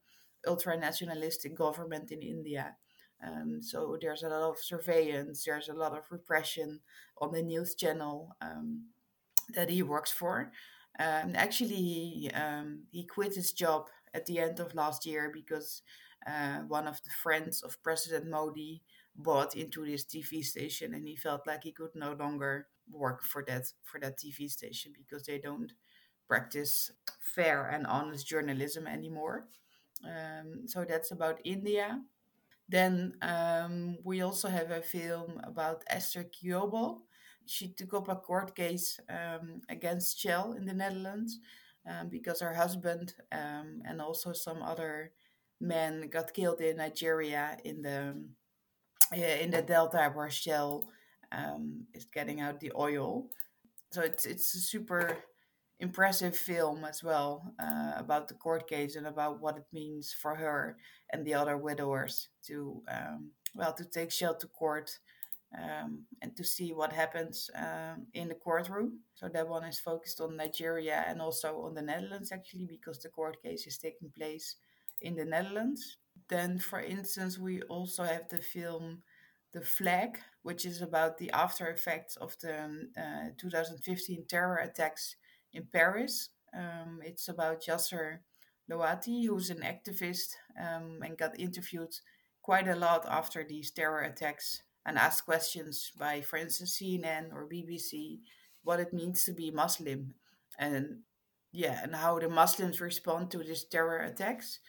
ultra 0.47 0.77
nationalistic 0.77 1.57
government 1.57 2.13
in 2.13 2.23
India. 2.23 2.77
Um, 3.27 3.61
so 3.61 3.99
there's 4.01 4.23
a 4.23 4.29
lot 4.29 4.51
of 4.51 4.59
surveillance, 4.59 5.45
there's 5.45 5.69
a 5.69 5.75
lot 5.75 5.97
of 5.97 6.05
repression 6.11 6.81
on 7.21 7.33
the 7.33 7.43
news 7.43 7.75
channel 7.75 8.37
um, 8.41 8.85
that 9.55 9.71
he 9.71 9.83
works 9.83 10.13
for. 10.13 10.53
Um, 10.99 11.35
actually, 11.37 11.77
he, 11.77 12.31
um, 12.35 12.85
he 12.91 13.05
quit 13.05 13.35
his 13.35 13.53
job 13.53 13.89
at 14.15 14.27
the 14.27 14.39
end 14.41 14.59
of 14.61 14.75
last 14.75 15.07
year 15.07 15.31
because 15.33 15.83
uh, 16.27 16.59
one 16.69 16.89
of 16.89 17.03
the 17.05 17.11
friends 17.23 17.63
of 17.63 17.81
President 17.83 18.29
Modi 18.29 18.83
bought 19.15 19.57
into 19.57 19.85
this 19.85 20.05
TV 20.05 20.43
station, 20.43 20.95
and 20.95 21.07
he 21.07 21.17
felt 21.17 21.47
like 21.47 21.63
he 21.65 21.73
could 21.73 21.95
no 21.95 22.13
longer 22.13 22.67
work 22.91 23.23
for 23.23 23.45
that 23.47 23.67
for 23.85 24.01
that 24.01 24.19
TV 24.19 24.49
station 24.49 24.93
because 24.97 25.25
they 25.27 25.39
don't 25.39 25.73
practice 26.29 26.91
fair 27.35 27.69
and 27.69 27.87
honest 27.87 28.27
journalism 28.27 28.87
anymore. 28.87 29.47
Um, 30.05 30.67
so 30.67 30.85
that's 30.85 31.11
about 31.11 31.41
India. 31.45 32.01
Then 32.69 33.15
um, 33.23 33.99
we 34.05 34.21
also 34.23 34.49
have 34.49 34.71
a 34.71 34.83
film 34.83 35.41
about 35.45 35.85
Esther 35.89 36.25
Kiobel. 36.25 37.01
She 37.49 37.69
took 37.69 37.95
up 37.95 38.09
a 38.09 38.17
court 38.17 38.55
case 38.55 39.01
um, 39.09 39.63
against 39.69 40.19
Shell 40.19 40.53
in 40.53 40.67
the 40.67 40.75
Netherlands 40.75 41.39
um, 41.89 42.09
because 42.09 42.41
her 42.41 42.55
husband 42.55 43.15
um, 43.33 43.83
and 43.85 44.01
also 44.01 44.33
some 44.33 44.63
other 44.63 45.13
men 45.61 46.09
got 46.09 46.35
killed 46.35 46.61
in 46.61 46.77
Nigeria 46.77 47.57
in 47.65 47.83
the 47.83 48.15
in 49.13 49.51
the 49.51 49.63
delta 49.63 50.11
where 50.13 50.31
Shell 50.31 50.89
um, 51.33 51.87
is 51.95 52.05
getting 52.05 52.41
out 52.41 52.61
the 52.61 52.73
oil. 52.77 53.27
So 53.93 54.03
it's 54.03 54.27
it's 54.27 54.55
a 54.55 54.59
super 54.61 55.17
impressive 55.81 56.37
film 56.37 56.85
as 56.85 57.03
well 57.03 57.55
uh, 57.59 57.93
about 57.97 58.29
the 58.29 58.35
court 58.35 58.69
case 58.69 58.97
and 58.97 59.07
about 59.07 59.41
what 59.41 59.57
it 59.57 59.67
means 59.73 60.13
for 60.13 60.35
her 60.35 60.77
and 61.13 61.25
the 61.25 61.35
other 61.35 61.57
widowers 61.57 62.29
to 62.45 62.83
um, 62.91 63.31
well 63.55 63.73
to 63.73 63.85
take 63.85 64.11
Shell 64.11 64.37
to 64.37 64.47
court 64.49 64.99
um, 65.57 66.05
and 66.21 66.37
to 66.37 66.45
see 66.45 66.73
what 66.73 66.93
happens 66.93 67.51
um, 67.55 68.07
in 68.15 68.29
the 68.29 68.35
courtroom. 68.35 69.01
So 69.15 69.29
that 69.29 69.49
one 69.49 69.65
is 69.65 69.81
focused 69.81 70.21
on 70.21 70.37
Nigeria 70.37 71.05
and 71.07 71.21
also 71.21 71.63
on 71.63 71.75
the 71.75 71.83
Netherlands 71.83 72.33
actually 72.33 72.67
because 72.67 72.99
the 73.01 73.09
court 73.09 73.43
case 73.43 73.67
is 73.67 73.79
taking 73.79 74.11
place 74.11 74.57
in 75.01 75.17
the 75.17 75.25
Netherlands. 75.25 75.97
Then, 76.29 76.59
for 76.59 76.81
instance, 76.81 77.39
we 77.39 77.63
also 77.63 78.05
have 78.05 78.29
the 78.29 78.39
film 78.39 79.03
The 79.53 79.63
Flag, 79.63 80.19
which 80.43 80.67
is 80.67 80.83
about 80.83 81.17
the 81.17 81.31
after 81.31 81.69
effects 81.69 82.17
of 82.17 82.37
the 82.43 82.65
um, 82.65 82.91
uh, 82.97 83.31
2015 83.39 84.27
terror 84.29 84.57
attacks 84.57 85.17
in 85.55 85.67
Paris. 85.73 86.29
Um, 86.55 87.01
it's 87.03 87.29
about 87.29 87.65
Yasser 87.65 88.19
Louati, 88.71 89.27
who's 89.27 89.49
an 89.49 89.63
activist 89.63 90.35
um, 90.61 91.01
and 91.03 91.17
got 91.17 91.39
interviewed 91.41 91.95
quite 92.43 92.69
a 92.69 92.77
lot 92.77 93.07
after 93.09 93.45
these 93.45 93.71
terror 93.71 94.03
attacks 94.03 94.63
and 94.89 94.97
asked 94.97 95.27
questions 95.27 95.93
by, 95.99 96.23
for 96.23 96.39
instance, 96.39 96.81
CNN 96.81 97.31
or 97.35 97.47
BBC, 97.47 98.21
what 98.65 98.81
it 98.81 98.95
means 98.95 99.23
to 99.25 99.33
be 99.33 99.51
Muslim 99.51 100.15
and 100.59 101.01
yeah, 101.53 101.81
and 101.83 101.95
how 101.95 102.19
the 102.19 102.29
Muslims 102.29 102.81
respond 102.81 103.31
to 103.31 103.39
these 103.39 103.65
terror 103.65 104.01
attacks, 104.01 104.61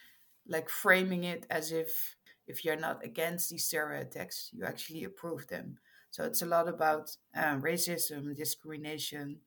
like 0.47 0.69
framing 0.69 1.23
it 1.23 1.45
as 1.49 1.71
if 1.71 2.17
if 2.47 2.65
you're 2.65 2.75
not 2.87 3.03
against 3.03 3.49
these 3.49 3.69
terror 3.69 3.95
attacks, 3.95 4.49
you 4.51 4.65
actually 4.65 5.03
approve 5.03 5.47
them. 5.47 5.77
So 6.11 6.23
it's 6.23 6.41
a 6.41 6.47
lot 6.47 6.67
about 6.67 7.15
um, 7.35 7.61
racism, 7.61 8.35
discrimination, 8.35 9.37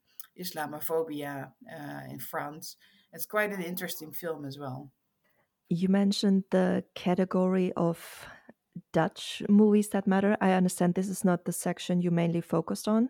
Islamophobia 0.40 1.50
uh, 1.70 2.00
in 2.08 2.20
France. 2.20 2.76
It's 3.12 3.26
quite 3.26 3.52
an 3.52 3.62
interesting 3.62 4.12
film 4.12 4.44
as 4.44 4.56
well. 4.58 4.90
You 5.68 5.88
mentioned 5.88 6.44
the 6.50 6.84
category 6.94 7.72
of 7.76 8.26
Dutch 8.92 9.42
movies 9.48 9.88
that 9.90 10.06
matter. 10.06 10.36
I 10.40 10.52
understand 10.52 10.94
this 10.94 11.08
is 11.08 11.24
not 11.24 11.44
the 11.44 11.52
section 11.52 12.02
you 12.02 12.10
mainly 12.10 12.40
focused 12.40 12.88
on, 12.88 13.08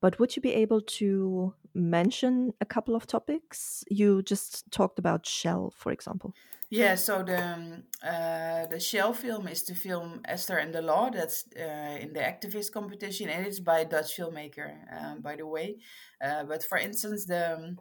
but 0.00 0.18
would 0.18 0.36
you 0.36 0.42
be 0.42 0.54
able 0.54 0.80
to 0.80 1.54
mention 1.74 2.52
a 2.60 2.64
couple 2.64 2.94
of 2.94 3.06
topics? 3.06 3.84
You 3.88 4.22
just 4.22 4.70
talked 4.70 4.98
about 4.98 5.26
Shell, 5.26 5.72
for 5.76 5.92
example. 5.92 6.34
Yeah, 6.70 6.94
so 6.94 7.24
the 7.24 7.42
um, 7.42 7.82
uh, 8.00 8.66
the 8.66 8.78
Shell 8.78 9.14
film 9.14 9.48
is 9.48 9.64
the 9.64 9.74
film 9.74 10.20
Esther 10.24 10.58
and 10.58 10.72
the 10.72 10.82
Law. 10.82 11.10
That's 11.10 11.44
uh, 11.56 11.98
in 12.00 12.12
the 12.12 12.20
activist 12.20 12.72
competition, 12.72 13.28
and 13.28 13.44
it's 13.44 13.58
by 13.58 13.80
a 13.80 13.84
Dutch 13.84 14.16
filmmaker, 14.16 14.76
um, 14.96 15.20
by 15.20 15.34
the 15.34 15.46
way. 15.46 15.78
Uh, 16.24 16.44
but 16.44 16.62
for 16.62 16.78
instance, 16.78 17.26
the 17.26 17.54
um, 17.54 17.76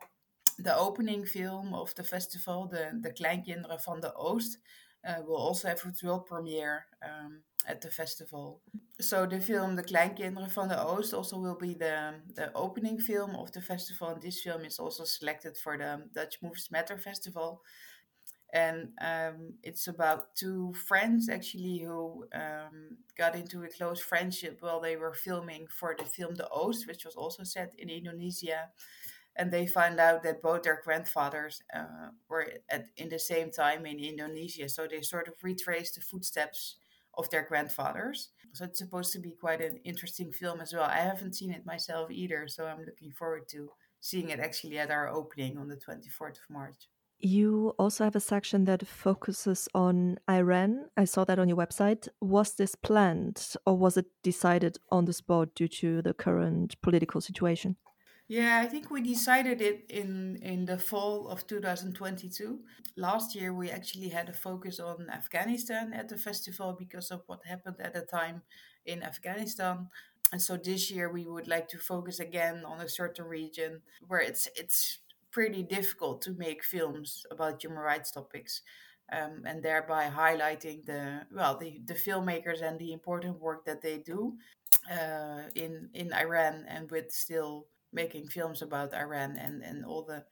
the 0.58 0.76
opening 0.76 1.24
film 1.24 1.74
of 1.76 1.94
the 1.96 2.04
festival, 2.04 2.68
the 2.68 3.00
the 3.00 3.14
Kleinkinderen 3.14 3.80
van 3.80 4.00
de 4.00 4.12
Oost, 4.18 4.58
uh, 4.58 4.60
will 5.26 5.38
also 5.38 5.68
have 5.68 5.82
its 5.86 6.04
world 6.04 6.26
premiere 6.26 6.86
um, 7.04 7.42
at 7.66 7.82
the 7.82 7.90
festival. 7.90 8.62
So 9.00 9.26
the 9.26 9.40
film 9.40 9.76
The 9.76 9.84
Kleinkinderen 9.84 10.52
van 10.52 10.68
de 10.68 10.76
Oost 10.76 11.14
also 11.14 11.38
will 11.40 11.58
be 11.58 11.74
the 11.74 12.16
the 12.36 12.52
opening 12.54 13.00
film 13.00 13.36
of 13.36 13.52
the 13.52 13.62
festival, 13.62 14.10
and 14.10 14.22
this 14.22 14.42
film 14.42 14.66
is 14.66 14.80
also 14.80 15.06
selected 15.06 15.58
for 15.58 15.78
the 15.78 16.10
Dutch 16.14 16.42
Movies 16.42 16.70
Matter 16.72 16.98
Festival 16.98 17.62
and 18.52 18.90
um, 19.02 19.54
it's 19.62 19.88
about 19.88 20.36
two 20.36 20.74
friends 20.74 21.30
actually 21.30 21.84
who 21.86 22.26
um, 22.34 22.98
got 23.18 23.36
into 23.36 23.64
a 23.64 23.70
close 23.70 24.02
friendship 24.02 24.58
while 24.62 24.80
they 24.80 24.96
were 24.96 25.14
filming 25.14 25.68
for 25.68 25.96
the 25.98 26.06
film 26.06 26.36
The 26.36 26.50
Oost, 26.56 26.88
which 26.88 27.06
was 27.06 27.16
also 27.16 27.44
set 27.44 27.74
in 27.78 27.90
Indonesia. 27.90 28.70
And 29.36 29.52
they 29.52 29.68
find 29.68 30.00
out 30.00 30.24
that 30.24 30.42
both 30.42 30.64
their 30.64 30.82
grandfathers 30.84 31.62
uh, 31.74 32.10
were 32.28 32.48
at 32.70 32.88
in 32.98 33.10
the 33.10 33.20
same 33.20 33.52
time 33.52 33.86
in 33.86 34.00
Indonesia, 34.00 34.68
so 34.68 34.88
they 34.88 35.02
sort 35.02 35.28
of 35.28 35.36
retrace 35.42 35.92
the 35.92 36.02
footsteps 36.02 36.76
of 37.18 37.30
their 37.30 37.44
grandfathers. 37.44 38.30
So 38.54 38.66
it's 38.66 38.80
supposed 38.80 39.14
to 39.14 39.20
be 39.20 39.32
quite 39.32 39.62
an 39.62 39.78
interesting 39.84 40.32
film 40.32 40.60
as 40.62 40.74
well. 40.74 40.84
I 40.84 40.98
haven't 40.98 41.36
seen 41.36 41.52
it 41.52 41.66
myself 41.66 42.12
either, 42.12 42.48
so 42.48 42.66
I'm 42.66 42.84
looking 42.86 43.12
forward 43.12 43.48
to 43.50 43.70
seeing 44.02 44.30
it 44.30 44.40
actually 44.40 44.80
at 44.80 44.92
our 44.92 45.10
opening 45.10 45.58
on 45.58 45.68
the 45.68 45.76
24th 45.76 46.40
of 46.42 46.50
March. 46.50 46.88
You 47.22 47.76
also 47.78 48.06
have 48.06 48.16
a 48.16 48.22
section 48.22 48.64
that 48.66 48.88
focuses 48.88 49.68
on 49.76 50.20
Iran. 50.30 50.86
I 50.96 51.04
saw 51.04 51.26
that 51.26 51.38
on 51.38 51.50
your 51.50 51.58
website. 51.58 52.08
Was 52.22 52.54
this 52.54 52.76
planned 52.76 53.56
or 53.66 53.78
was 53.78 53.98
it 53.98 54.06
decided 54.24 54.78
on 54.90 55.04
the 55.04 55.12
spot 55.12 55.54
due 55.54 55.68
to 55.68 56.02
the 56.02 56.14
current 56.14 56.82
political 56.82 57.20
situation? 57.20 57.76
Yeah, 58.30 58.62
I 58.64 58.68
think 58.68 58.92
we 58.92 59.02
decided 59.02 59.60
it 59.60 59.86
in 59.90 60.38
in 60.44 60.66
the 60.66 60.78
fall 60.78 61.28
of 61.30 61.48
2022. 61.48 62.60
Last 62.96 63.34
year 63.36 63.52
we 63.54 63.72
actually 63.72 64.10
had 64.10 64.30
a 64.30 64.34
focus 64.34 64.80
on 64.80 65.10
Afghanistan 65.10 65.94
at 65.94 66.10
the 66.10 66.18
festival 66.18 66.76
because 66.78 67.10
of 67.12 67.24
what 67.26 67.46
happened 67.46 67.78
at 67.82 67.94
the 67.96 68.02
time 68.04 68.44
in 68.86 69.02
Afghanistan. 69.04 69.90
And 70.32 70.40
so 70.42 70.58
this 70.58 70.92
year 70.92 71.12
we 71.12 71.26
would 71.26 71.48
like 71.48 71.68
to 71.70 71.80
focus 71.80 72.20
again 72.20 72.64
on 72.66 72.80
a 72.82 72.88
certain 72.90 73.26
region 73.26 73.82
where 74.08 74.20
it's 74.22 74.48
it's 74.56 75.00
pretty 75.32 75.64
difficult 75.64 76.22
to 76.24 76.34
make 76.34 76.64
films 76.64 77.26
about 77.32 77.64
human 77.64 77.80
rights 77.80 78.12
topics. 78.12 78.62
Um, 79.12 79.42
and 79.46 79.64
thereby 79.64 80.08
highlighting 80.08 80.86
the 80.86 81.26
well 81.34 81.58
the, 81.58 81.82
the 81.84 81.96
filmmakers 81.96 82.62
and 82.62 82.78
the 82.78 82.94
important 82.94 83.40
work 83.42 83.66
that 83.66 83.82
they 83.82 83.98
do 83.98 84.38
uh, 84.92 85.44
in 85.56 85.90
in 85.94 86.14
Iran 86.14 86.66
and 86.68 86.90
with 86.92 87.12
still 87.12 87.66
making 87.94 88.28
films 88.28 88.62
about 88.62 88.94
Iran 88.94 89.38
and 89.38 89.64
and 89.64 89.86
all 89.86 90.04
the 90.04 90.26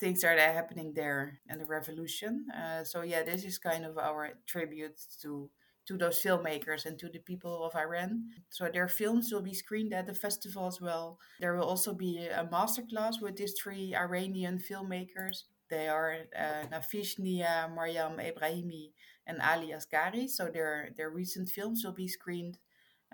things 0.00 0.22
that 0.22 0.38
are 0.38 0.52
happening 0.52 0.92
there 0.94 1.40
and 1.48 1.60
the 1.60 1.66
revolution. 1.66 2.46
Uh, 2.54 2.84
so 2.84 3.02
yeah, 3.02 3.22
this 3.22 3.44
is 3.44 3.58
kind 3.58 3.84
of 3.84 3.98
our 3.98 4.30
tribute 4.46 4.98
to 5.22 5.50
to 5.86 5.98
those 5.98 6.22
filmmakers 6.22 6.86
and 6.86 6.98
to 6.98 7.08
the 7.10 7.18
people 7.18 7.64
of 7.64 7.76
Iran. 7.76 8.24
So 8.48 8.68
their 8.72 8.88
films 8.88 9.30
will 9.30 9.42
be 9.42 9.54
screened 9.54 9.92
at 9.92 10.06
the 10.06 10.14
festival 10.14 10.66
as 10.66 10.80
well. 10.80 11.18
There 11.40 11.54
will 11.54 11.68
also 11.68 11.92
be 11.92 12.26
a 12.26 12.48
masterclass 12.50 13.20
with 13.20 13.36
these 13.36 13.54
three 13.62 13.94
Iranian 13.94 14.58
filmmakers. 14.58 15.44
They 15.68 15.88
are 15.88 16.16
uh, 16.38 16.64
Nafish 16.72 17.18
Nia, 17.18 17.70
Maryam 17.74 18.16
Ebrahimi, 18.18 18.92
and 19.26 19.40
Ali 19.42 19.72
Asghari. 19.72 20.28
So 20.28 20.48
their 20.48 20.90
their 20.96 21.10
recent 21.10 21.48
films 21.48 21.82
will 21.84 21.92
be 21.92 22.08
screened. 22.08 22.58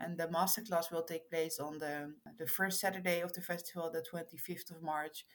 And 0.00 0.16
the 0.16 0.28
masterclass 0.28 0.90
will 0.90 1.02
take 1.02 1.30
place 1.30 1.58
on 1.58 1.78
the, 1.78 2.14
the 2.38 2.46
first 2.46 2.80
Saturday 2.80 3.20
of 3.20 3.32
the 3.34 3.42
festival, 3.42 3.90
the 3.90 4.02
25th 4.02 4.70
of 4.70 4.82
March 4.82 5.26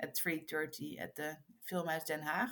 at 0.00 0.16
3.30 0.16 1.00
at 1.00 1.16
the 1.16 1.36
Filmhuis 1.70 2.06
Den 2.06 2.22
Haag. 2.22 2.48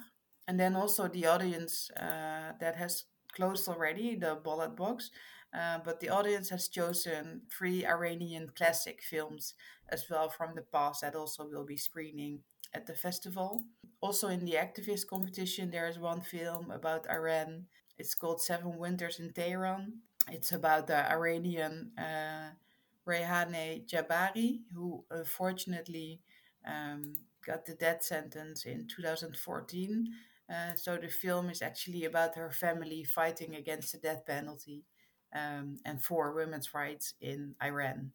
And 0.49 0.59
then 0.59 0.75
also 0.75 1.07
the 1.07 1.27
audience 1.27 1.91
uh, 1.97 2.53
that 2.59 2.77
has 2.77 3.05
closed 3.33 3.69
already, 3.69 4.17
the 4.17 4.39
ballot 4.43 4.77
box. 4.77 5.11
Uh, 5.53 5.79
but 5.85 6.00
the 6.00 6.09
audience 6.09 6.49
has 6.50 6.69
chosen 6.69 7.43
three 7.57 7.85
Iranian 7.85 8.50
classic 8.57 9.00
films 9.03 9.55
as 9.89 10.05
well 10.09 10.29
from 10.29 10.55
the 10.55 10.62
past 10.73 11.00
that 11.00 11.17
also 11.17 11.45
will 11.49 11.65
be 11.65 11.77
screening 11.77 12.41
at 12.73 12.87
the 12.87 12.95
festival. 12.95 13.62
Also, 14.00 14.29
in 14.29 14.45
the 14.45 14.55
activist 14.55 15.09
competition, 15.09 15.71
there 15.71 15.89
is 15.89 15.99
one 15.99 16.21
film 16.21 16.71
about 16.71 17.11
Iran. 17.11 17.67
It's 17.99 18.15
called 18.15 18.41
Seven 18.41 18.79
Winters 18.79 19.19
in 19.19 19.33
Tehran. 19.33 20.00
It's 20.29 20.53
about 20.53 20.87
the 20.87 21.11
Iranian 21.11 21.93
uh, 21.99 22.50
Reyhaneh 23.07 23.87
Jabbari, 23.89 24.61
who 24.75 25.05
unfortunately 25.11 26.21
um, 26.67 27.15
got 27.45 27.65
the 27.67 27.75
death 27.75 28.03
sentence 28.03 28.65
in 28.65 28.87
2014. 28.87 30.12
Uh, 30.49 30.75
so 30.75 30.97
the 30.97 31.09
film 31.09 31.49
is 31.50 31.62
actually 31.62 32.05
about 32.05 32.35
her 32.37 32.50
family 32.50 33.05
fighting 33.05 33.55
against 33.57 33.93
the 33.93 33.99
death 33.99 34.25
penalty 34.27 34.85
um, 35.35 35.77
and 35.85 36.03
for 36.03 36.33
women's 36.33 36.75
rights 36.75 37.15
in 37.21 37.55
Iran. 37.62 38.12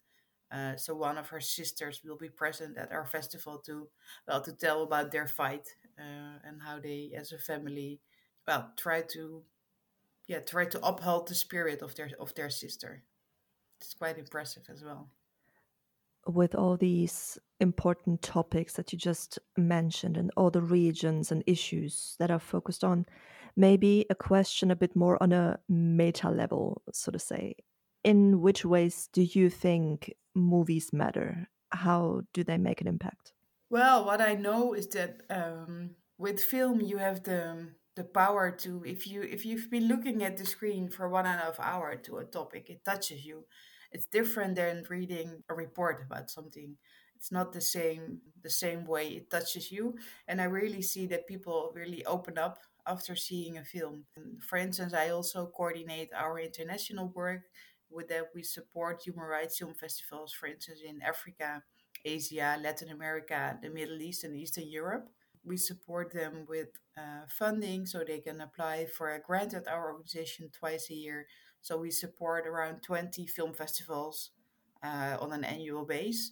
Uh, 0.51 0.75
so 0.75 0.95
one 0.95 1.17
of 1.17 1.29
her 1.29 1.41
sisters 1.41 2.01
will 2.03 2.17
be 2.17 2.29
present 2.29 2.77
at 2.77 2.91
our 2.91 3.05
festival 3.05 3.57
to 3.65 3.87
well 4.27 4.41
to 4.41 4.53
tell 4.53 4.83
about 4.83 5.11
their 5.11 5.27
fight 5.27 5.67
uh, 5.99 6.37
and 6.45 6.61
how 6.63 6.79
they 6.79 7.11
as 7.17 7.31
a 7.31 7.37
family 7.37 7.99
well 8.47 8.71
try 8.77 9.01
to 9.01 9.41
yeah 10.27 10.39
try 10.39 10.65
to 10.65 10.85
uphold 10.85 11.27
the 11.27 11.35
spirit 11.35 11.81
of 11.81 11.95
their 11.95 12.09
of 12.19 12.33
their 12.35 12.49
sister. 12.49 13.03
It's 13.81 13.93
quite 13.93 14.17
impressive 14.17 14.63
as 14.69 14.83
well. 14.83 15.09
With 16.27 16.55
all 16.55 16.77
these 16.77 17.37
important 17.59 18.21
topics 18.21 18.73
that 18.73 18.91
you 18.91 18.97
just 18.97 19.37
mentioned 19.57 20.17
and 20.17 20.31
all 20.35 20.49
the 20.49 20.61
regions 20.61 21.31
and 21.31 21.43
issues 21.45 22.15
that 22.19 22.31
are 22.31 22.39
focused 22.39 22.83
on, 22.83 23.05
maybe 23.55 24.05
a 24.09 24.15
question 24.15 24.71
a 24.71 24.75
bit 24.75 24.95
more 24.95 25.21
on 25.21 25.31
a 25.31 25.59
meta 25.69 26.29
level, 26.29 26.81
so 26.91 27.11
to 27.11 27.19
say. 27.19 27.55
In 28.03 28.41
which 28.41 28.65
ways 28.65 29.09
do 29.13 29.21
you 29.21 29.49
think 29.49 30.13
movies 30.33 30.91
matter? 30.91 31.47
How 31.71 32.21
do 32.33 32.43
they 32.43 32.57
make 32.57 32.81
an 32.81 32.87
impact? 32.87 33.33
Well, 33.69 34.05
what 34.05 34.21
I 34.21 34.35
know 34.35 34.73
is 34.73 34.87
that 34.87 35.21
um, 35.29 35.91
with 36.17 36.39
film 36.39 36.81
you 36.81 36.97
have 36.97 37.23
the 37.23 37.67
the 37.95 38.03
power 38.03 38.51
to 38.51 38.83
if 38.85 39.07
you 39.07 39.21
if 39.21 39.45
you've 39.45 39.69
been 39.69 39.87
looking 39.87 40.23
at 40.23 40.37
the 40.37 40.45
screen 40.45 40.89
for 40.89 41.09
one 41.09 41.25
and 41.25 41.39
a 41.39 41.43
half 41.43 41.59
hour 41.59 41.95
to 41.95 42.17
a 42.17 42.25
topic, 42.25 42.69
it 42.69 42.83
touches 42.85 43.25
you. 43.25 43.45
It's 43.91 44.05
different 44.05 44.55
than 44.55 44.83
reading 44.89 45.43
a 45.49 45.53
report 45.53 46.03
about 46.05 46.29
something. 46.29 46.75
It's 47.15 47.31
not 47.31 47.53
the 47.53 47.61
same 47.61 48.21
the 48.43 48.49
same 48.49 48.85
way 48.85 49.07
it 49.09 49.29
touches 49.29 49.71
you, 49.71 49.95
and 50.27 50.41
I 50.41 50.45
really 50.45 50.81
see 50.81 51.07
that 51.07 51.27
people 51.27 51.71
really 51.73 52.05
open 52.05 52.37
up 52.37 52.59
after 52.87 53.15
seeing 53.15 53.57
a 53.57 53.63
film. 53.63 54.05
For 54.47 54.57
instance, 54.57 54.93
I 54.93 55.09
also 55.09 55.47
coordinate 55.47 56.09
our 56.13 56.39
international 56.39 57.09
work 57.15 57.43
with 57.89 58.09
that 58.09 58.25
we 58.35 58.43
support 58.43 59.01
human 59.03 59.25
rights 59.25 59.57
film 59.57 59.73
festivals, 59.73 60.33
for 60.33 60.47
instance, 60.47 60.81
in 60.85 61.01
Africa, 61.01 61.63
Asia, 62.03 62.57
Latin 62.61 62.89
America, 62.89 63.57
the 63.61 63.69
Middle 63.69 64.01
East, 64.01 64.23
and 64.23 64.35
Eastern 64.35 64.67
Europe. 64.69 65.09
We 65.45 65.57
support 65.57 66.11
them 66.11 66.45
with 66.47 66.69
uh, 66.97 67.25
funding 67.29 67.85
so 67.85 68.03
they 68.03 68.19
can 68.19 68.41
apply 68.41 68.87
for 68.87 69.11
a 69.11 69.19
grant 69.19 69.53
at 69.53 69.67
our 69.67 69.91
organization 69.91 70.49
twice 70.51 70.89
a 70.89 70.95
year. 70.95 71.27
So 71.61 71.77
we 71.77 71.91
support 71.91 72.47
around 72.47 72.81
20 72.81 73.27
film 73.27 73.53
festivals 73.53 74.31
uh, 74.83 75.17
on 75.19 75.31
an 75.33 75.43
annual 75.43 75.85
base. 75.85 76.31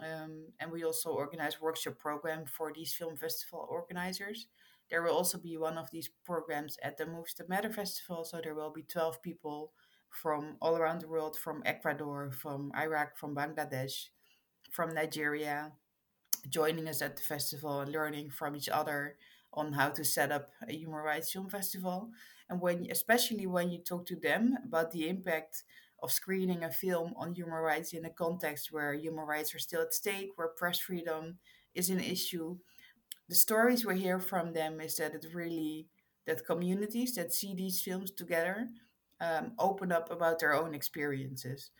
Um, 0.00 0.46
and 0.58 0.70
we 0.70 0.84
also 0.84 1.10
organize 1.10 1.60
workshop 1.60 1.98
program 1.98 2.46
for 2.46 2.72
these 2.72 2.94
film 2.94 3.16
festival 3.16 3.66
organizers. 3.68 4.46
There 4.90 5.02
will 5.02 5.14
also 5.14 5.38
be 5.38 5.56
one 5.56 5.78
of 5.78 5.90
these 5.90 6.10
programs 6.24 6.76
at 6.82 6.96
the 6.96 7.06
Movies 7.06 7.34
That 7.38 7.48
Matter 7.48 7.70
Festival. 7.70 8.24
So 8.24 8.40
there 8.42 8.54
will 8.54 8.72
be 8.72 8.82
12 8.82 9.22
people 9.22 9.72
from 10.10 10.56
all 10.60 10.76
around 10.76 11.00
the 11.00 11.08
world 11.08 11.36
from 11.36 11.62
Ecuador, 11.64 12.30
from 12.30 12.72
Iraq, 12.76 13.16
from 13.16 13.34
Bangladesh, 13.34 14.08
from 14.70 14.94
Nigeria, 14.94 15.72
joining 16.48 16.88
us 16.88 17.02
at 17.02 17.16
the 17.16 17.22
festival 17.22 17.80
and 17.80 17.92
learning 17.92 18.30
from 18.30 18.56
each 18.56 18.68
other 18.68 19.16
on 19.52 19.72
how 19.72 19.90
to 19.90 20.04
set 20.04 20.32
up 20.32 20.50
a 20.68 20.72
human 20.72 21.00
rights 21.00 21.32
film 21.32 21.48
festival. 21.48 22.10
And 22.48 22.60
when, 22.60 22.86
especially 22.90 23.46
when 23.46 23.70
you 23.70 23.78
talk 23.78 24.06
to 24.06 24.16
them 24.16 24.56
about 24.64 24.90
the 24.90 25.08
impact 25.08 25.62
of 26.02 26.10
screening 26.10 26.64
a 26.64 26.70
film 26.70 27.14
on 27.16 27.34
human 27.34 27.54
rights 27.54 27.92
in 27.92 28.04
a 28.04 28.10
context 28.10 28.72
where 28.72 28.92
human 28.94 29.24
rights 29.24 29.54
are 29.54 29.58
still 29.58 29.82
at 29.82 29.94
stake, 29.94 30.30
where 30.36 30.48
press 30.48 30.78
freedom 30.78 31.38
is 31.74 31.90
an 31.90 32.00
issue, 32.00 32.56
the 33.28 33.34
stories 33.34 33.86
we 33.86 33.98
hear 33.98 34.18
from 34.18 34.52
them 34.52 34.80
is 34.80 34.96
that 34.96 35.14
it 35.14 35.26
really 35.32 35.86
that 36.26 36.46
communities 36.46 37.14
that 37.14 37.32
see 37.32 37.54
these 37.54 37.80
films 37.80 38.10
together 38.10 38.68
um, 39.20 39.52
open 39.58 39.90
up 39.90 40.10
about 40.10 40.38
their 40.38 40.54
own 40.54 40.74
experiences 40.74 41.70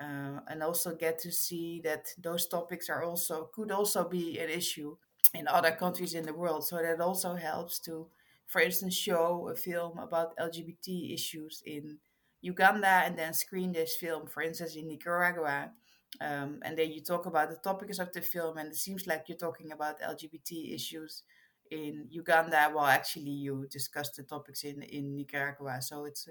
uh, 0.00 0.40
and 0.48 0.62
also 0.62 0.94
get 0.94 1.18
to 1.18 1.30
see 1.30 1.80
that 1.84 2.08
those 2.18 2.46
topics 2.48 2.88
are 2.88 3.04
also 3.04 3.50
could 3.54 3.70
also 3.70 4.08
be 4.08 4.38
an 4.38 4.48
issue 4.48 4.96
in 5.34 5.46
other 5.48 5.72
countries 5.72 6.14
in 6.14 6.26
the 6.26 6.34
world 6.34 6.66
so 6.66 6.76
that 6.76 7.00
also 7.00 7.34
helps 7.34 7.78
to 7.78 8.06
for 8.46 8.60
instance 8.60 8.94
show 8.94 9.48
a 9.48 9.54
film 9.54 9.98
about 9.98 10.36
lgbt 10.36 11.12
issues 11.12 11.62
in 11.66 11.98
uganda 12.40 13.02
and 13.04 13.18
then 13.18 13.32
screen 13.32 13.72
this 13.72 13.96
film 13.96 14.26
for 14.26 14.42
instance 14.42 14.76
in 14.76 14.88
nicaragua 14.88 15.70
um, 16.20 16.60
and 16.62 16.76
then 16.76 16.92
you 16.92 17.00
talk 17.00 17.26
about 17.26 17.50
the 17.50 17.56
topics 17.56 17.98
of 17.98 18.12
the 18.12 18.20
film, 18.20 18.58
and 18.58 18.68
it 18.68 18.76
seems 18.76 19.06
like 19.06 19.24
you're 19.28 19.38
talking 19.38 19.72
about 19.72 20.00
LGBT 20.00 20.74
issues 20.74 21.22
in 21.70 22.06
Uganda, 22.10 22.70
while 22.72 22.86
actually 22.86 23.30
you 23.30 23.66
discuss 23.70 24.10
the 24.10 24.22
topics 24.22 24.64
in 24.64 24.82
in 24.82 25.16
Nicaragua. 25.16 25.80
So 25.80 26.04
it's 26.04 26.28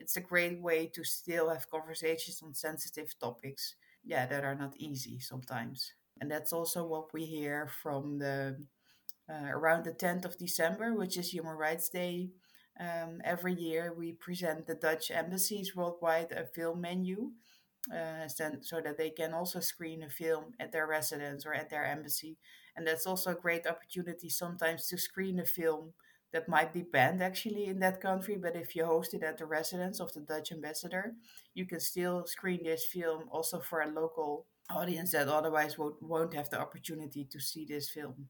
it's 0.00 0.16
a 0.16 0.20
great 0.20 0.60
way 0.60 0.86
to 0.86 1.04
still 1.04 1.50
have 1.50 1.70
conversations 1.70 2.42
on 2.42 2.54
sensitive 2.54 3.14
topics, 3.20 3.76
yeah, 4.04 4.26
that 4.26 4.44
are 4.44 4.54
not 4.54 4.74
easy 4.76 5.20
sometimes. 5.20 5.92
And 6.20 6.30
that's 6.30 6.52
also 6.52 6.84
what 6.84 7.12
we 7.12 7.24
hear 7.24 7.68
from 7.82 8.18
the 8.18 8.56
uh, 9.30 9.48
around 9.50 9.84
the 9.84 9.92
10th 9.92 10.24
of 10.24 10.38
December, 10.38 10.94
which 10.94 11.16
is 11.16 11.32
Human 11.32 11.56
Rights 11.56 11.88
Day. 11.88 12.30
Um, 12.78 13.20
every 13.24 13.54
year, 13.54 13.94
we 13.96 14.12
present 14.12 14.66
the 14.66 14.74
Dutch 14.74 15.10
embassies 15.10 15.76
worldwide 15.76 16.32
a 16.32 16.46
film 16.46 16.80
menu 16.80 17.32
uh, 17.94 18.26
so 18.28 18.80
that 18.80 18.98
they 18.98 19.10
can 19.10 19.32
also 19.32 19.60
screen 19.60 20.02
a 20.02 20.10
film 20.10 20.52
at 20.58 20.72
their 20.72 20.86
residence 20.86 21.46
or 21.46 21.54
at 21.54 21.70
their 21.70 21.84
embassy. 21.84 22.36
And 22.76 22.86
that's 22.86 23.06
also 23.06 23.32
a 23.32 23.40
great 23.40 23.66
opportunity 23.66 24.28
sometimes 24.28 24.86
to 24.88 24.98
screen 24.98 25.38
a 25.40 25.44
film 25.44 25.92
that 26.32 26.48
might 26.48 26.72
be 26.72 26.82
banned 26.82 27.22
actually 27.22 27.66
in 27.66 27.80
that 27.80 28.00
country, 28.00 28.36
but 28.36 28.56
if 28.56 28.76
you 28.76 28.84
host 28.84 29.14
it 29.14 29.22
at 29.22 29.38
the 29.38 29.46
residence 29.46 30.00
of 30.00 30.12
the 30.12 30.20
Dutch 30.20 30.52
ambassador, 30.52 31.14
you 31.54 31.66
can 31.66 31.80
still 31.80 32.26
screen 32.26 32.60
this 32.64 32.84
film 32.84 33.24
also 33.30 33.60
for 33.60 33.80
a 33.80 33.88
local 33.88 34.46
audience 34.70 35.12
that 35.12 35.28
otherwise 35.28 35.76
won't, 35.78 36.34
have 36.34 36.50
the 36.50 36.60
opportunity 36.60 37.26
to 37.30 37.40
see 37.40 37.64
this 37.64 37.90
film. 37.90 38.28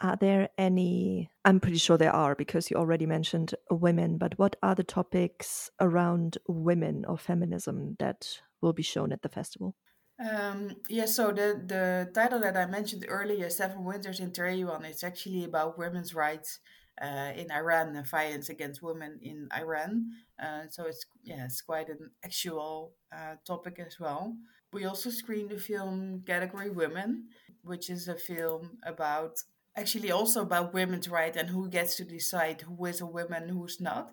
Are 0.00 0.16
there 0.16 0.50
any? 0.58 1.30
I'm 1.44 1.58
pretty 1.58 1.78
sure 1.78 1.96
there 1.96 2.14
are 2.14 2.34
because 2.34 2.70
you 2.70 2.76
already 2.76 3.06
mentioned 3.06 3.54
women, 3.70 4.18
but 4.18 4.38
what 4.38 4.54
are 4.62 4.74
the 4.74 4.84
topics 4.84 5.70
around 5.80 6.36
women 6.46 7.04
or 7.08 7.16
feminism 7.16 7.96
that 7.98 8.40
will 8.60 8.74
be 8.74 8.82
shown 8.82 9.10
at 9.10 9.22
the 9.22 9.30
festival? 9.30 9.74
Um, 10.18 10.76
yeah, 10.88 11.06
so 11.06 11.30
the, 11.30 11.62
the 11.64 12.10
title 12.14 12.40
that 12.40 12.56
I 12.56 12.66
mentioned 12.66 13.04
earlier, 13.08 13.50
Seven 13.50 13.84
Winters 13.84 14.20
in 14.20 14.32
Tehran, 14.32 14.84
it's 14.84 15.04
actually 15.04 15.44
about 15.44 15.78
women's 15.78 16.14
rights 16.14 16.60
uh, 17.00 17.32
in 17.36 17.50
Iran 17.50 17.94
and 17.96 18.06
violence 18.06 18.48
against 18.48 18.82
women 18.82 19.18
in 19.22 19.48
Iran. 19.56 20.06
Uh, 20.42 20.62
so 20.70 20.86
it's 20.86 21.06
yeah, 21.22 21.44
it's 21.44 21.60
quite 21.60 21.88
an 21.88 22.10
actual 22.24 22.94
uh, 23.14 23.34
topic 23.46 23.78
as 23.84 23.98
well. 24.00 24.36
We 24.72 24.84
also 24.84 25.10
screened 25.10 25.50
the 25.50 25.58
film 25.58 26.22
Category 26.26 26.70
Women, 26.70 27.28
which 27.62 27.88
is 27.90 28.08
a 28.08 28.16
film 28.16 28.78
about 28.84 29.38
actually 29.76 30.10
also 30.10 30.42
about 30.42 30.74
women's 30.74 31.08
rights 31.08 31.36
and 31.36 31.50
who 31.50 31.68
gets 31.68 31.96
to 31.96 32.04
decide 32.04 32.62
who 32.62 32.86
is 32.86 33.00
a 33.00 33.06
woman, 33.06 33.48
who's 33.48 33.80
not. 33.80 34.12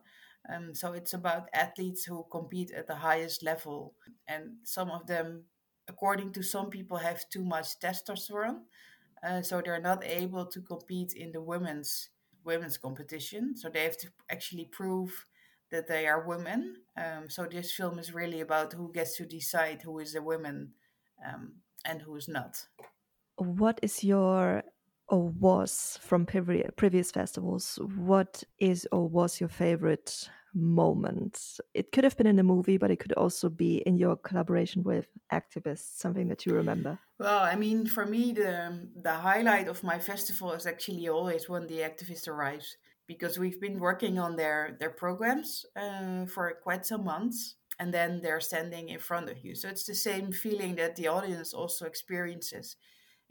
Um, 0.50 0.76
so 0.76 0.91
it's 0.91 1.13
about 1.13 1.48
athletes 1.54 2.04
who 2.04 2.26
compete 2.30 2.72
at 2.72 2.88
the 2.88 2.96
highest 2.96 3.43
level, 3.43 3.96
and 4.28 4.58
some 4.63 4.91
of 4.91 5.08
them, 5.08 5.46
according 5.88 6.34
to 6.34 6.43
some 6.43 6.69
people, 6.69 6.98
have 6.98 7.30
too 7.30 7.46
much 7.46 7.80
testosterone, 7.80 8.60
uh, 9.26 9.41
so 9.41 9.62
they're 9.62 9.80
not 9.80 10.04
able 10.04 10.46
to 10.48 10.60
compete 10.62 11.13
in 11.13 11.32
the 11.32 11.41
women's 11.41 12.10
women's 12.45 12.77
competition. 12.77 13.56
So 13.56 13.69
they 13.69 13.84
have 13.84 13.97
to 13.97 14.08
actually 14.29 14.65
prove 14.65 15.25
that 15.71 15.88
they 15.88 16.08
are 16.08 16.27
women. 16.27 16.75
Um, 16.97 17.29
so 17.29 17.45
this 17.45 17.71
film 17.71 17.99
is 17.99 18.13
really 18.13 18.41
about 18.41 18.73
who 18.73 18.91
gets 18.91 19.17
to 19.17 19.25
decide 19.25 19.82
who 19.82 19.99
is 19.99 20.15
a 20.15 20.21
woman 20.21 20.73
um, 21.25 21.53
and 21.86 22.01
who 22.01 22.15
is 22.15 22.27
not. 22.27 22.65
What 23.38 23.79
is 23.82 24.03
your 24.03 24.63
or 25.10 25.29
was 25.29 25.99
from 26.01 26.25
previous 26.25 27.12
festivals, 27.12 27.77
what 27.97 28.43
is 28.58 28.88
or 28.91 29.08
was 29.08 29.39
your 29.39 29.49
favorite 29.49 30.29
moment? 30.53 31.59
It 31.73 31.91
could 31.91 32.03
have 32.03 32.17
been 32.17 32.27
in 32.27 32.39
a 32.39 32.43
movie, 32.43 32.77
but 32.77 32.91
it 32.91 32.97
could 32.97 33.13
also 33.13 33.49
be 33.49 33.77
in 33.77 33.97
your 33.97 34.15
collaboration 34.15 34.83
with 34.83 35.07
activists, 35.31 35.97
something 35.97 36.27
that 36.29 36.45
you 36.45 36.53
remember. 36.53 36.99
Well, 37.19 37.39
I 37.39 37.55
mean, 37.55 37.85
for 37.85 38.05
me, 38.05 38.31
the 38.33 38.87
the 38.95 39.13
highlight 39.13 39.67
of 39.67 39.83
my 39.83 39.99
festival 39.99 40.51
is 40.53 40.65
actually 40.65 41.07
always 41.07 41.49
when 41.49 41.67
the 41.67 41.79
activist 41.79 42.27
arrives, 42.27 42.77
because 43.07 43.39
we've 43.39 43.61
been 43.61 43.79
working 43.79 44.19
on 44.19 44.35
their 44.35 44.77
their 44.79 44.91
programs 44.91 45.65
uh, 45.75 46.25
for 46.25 46.53
quite 46.63 46.85
some 46.85 47.03
months, 47.03 47.55
and 47.79 47.93
then 47.93 48.21
they're 48.21 48.41
standing 48.41 48.89
in 48.89 48.99
front 48.99 49.29
of 49.29 49.43
you. 49.43 49.55
So 49.55 49.69
it's 49.69 49.85
the 49.85 49.95
same 49.95 50.31
feeling 50.31 50.75
that 50.75 50.95
the 50.95 51.07
audience 51.07 51.53
also 51.53 51.85
experiences 51.85 52.75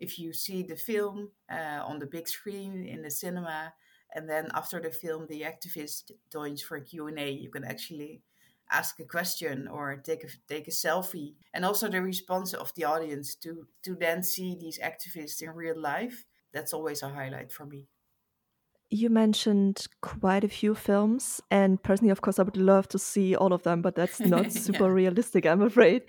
if 0.03 0.19
you 0.19 0.33
see 0.33 0.63
the 0.63 0.77
film 0.77 1.31
uh, 1.51 1.81
on 1.85 2.01
the 2.01 2.07
big 2.07 2.27
screen 2.29 2.85
in 2.85 3.03
the 3.03 3.11
cinema, 3.11 3.73
and 4.15 4.29
then 4.29 4.49
after 4.55 4.81
the 4.81 4.91
film, 4.91 5.27
the 5.29 5.43
activist 5.43 6.11
joins 6.31 6.63
for 6.63 6.77
a 6.77 6.85
Q 6.85 7.07
and 7.07 7.19
A, 7.19 7.31
you 7.31 7.51
can 7.51 7.65
actually 7.65 8.23
ask 8.71 8.99
a 9.01 9.05
question 9.05 9.69
or 9.69 9.97
take 9.97 10.25
a 10.25 10.29
take 10.49 10.69
a 10.69 10.71
selfie. 10.71 11.35
And 11.55 11.65
also 11.65 11.89
the 11.89 12.03
response 12.03 12.55
of 12.55 12.73
the 12.75 12.85
audience 12.85 13.35
to 13.37 13.67
to 13.85 13.95
then 13.95 14.23
see 14.23 14.57
these 14.59 14.79
activists 14.79 15.43
in 15.43 15.51
real 15.51 15.79
life. 15.79 16.25
That's 16.53 16.73
always 16.73 17.03
a 17.03 17.09
highlight 17.09 17.53
for 17.53 17.65
me. 17.67 17.87
You 18.91 19.09
mentioned 19.09 19.87
quite 20.03 20.45
a 20.45 20.49
few 20.49 20.75
films 20.75 21.41
and 21.51 21.83
personally 21.83 22.11
of 22.11 22.21
course 22.21 22.39
i 22.39 22.43
would 22.43 22.59
love 22.59 22.87
to 22.89 22.99
see 22.99 23.35
all 23.35 23.55
of 23.55 23.63
them 23.63 23.81
but 23.81 23.95
that's 23.95 24.21
not 24.35 24.53
super 24.53 24.85
yeah. 24.85 25.01
realistic 25.01 25.47
i'm 25.47 25.63
afraid. 25.63 26.03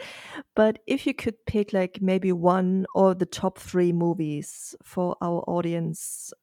But 0.54 0.80
if 0.86 1.08
you 1.08 1.14
could 1.14 1.46
pick 1.46 1.72
like 1.72 2.02
maybe 2.02 2.34
one 2.34 2.86
or 2.94 3.16
the 3.16 3.26
top 3.26 3.58
three 3.58 3.94
movies 3.94 4.76
for 4.84 5.16
our 5.22 5.46
audience 5.48 6.34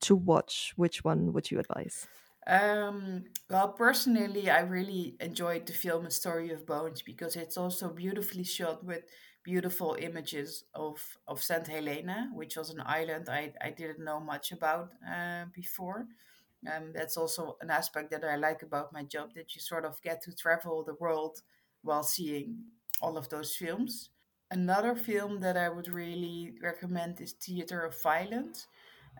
to 0.00 0.14
watch 0.14 0.72
which 0.76 1.04
one 1.04 1.32
would 1.32 1.50
you 1.50 1.58
advise 1.58 2.06
um, 2.48 3.24
well, 3.50 3.70
personally, 3.70 4.48
I 4.48 4.60
really 4.60 5.16
enjoyed 5.18 5.66
the 5.66 5.72
film 5.72 6.06
A 6.06 6.10
Story 6.12 6.50
of 6.52 6.64
Bones 6.64 7.02
because 7.02 7.34
it's 7.34 7.56
also 7.56 7.88
beautifully 7.88 8.44
shot 8.44 8.84
with 8.84 9.02
beautiful 9.42 9.96
images 9.98 10.64
of, 10.74 11.18
of 11.26 11.42
St. 11.42 11.66
Helena, 11.66 12.30
which 12.34 12.56
was 12.56 12.70
an 12.70 12.82
island 12.84 13.28
I, 13.28 13.52
I 13.60 13.70
didn't 13.70 14.04
know 14.04 14.20
much 14.20 14.52
about 14.52 14.92
uh, 15.08 15.46
before. 15.52 16.06
Um, 16.72 16.92
that's 16.94 17.16
also 17.16 17.56
an 17.60 17.70
aspect 17.70 18.10
that 18.10 18.24
I 18.24 18.36
like 18.36 18.62
about 18.62 18.92
my 18.92 19.04
job 19.04 19.34
that 19.34 19.54
you 19.54 19.60
sort 19.60 19.84
of 19.84 20.00
get 20.02 20.22
to 20.22 20.34
travel 20.34 20.84
the 20.84 20.94
world 20.94 21.42
while 21.82 22.02
seeing 22.02 22.58
all 23.00 23.16
of 23.16 23.28
those 23.28 23.54
films. 23.54 24.10
Another 24.50 24.94
film 24.94 25.40
that 25.40 25.56
I 25.56 25.68
would 25.68 25.88
really 25.88 26.54
recommend 26.62 27.20
is 27.20 27.32
Theater 27.32 27.82
of 27.82 28.00
Violence. 28.02 28.66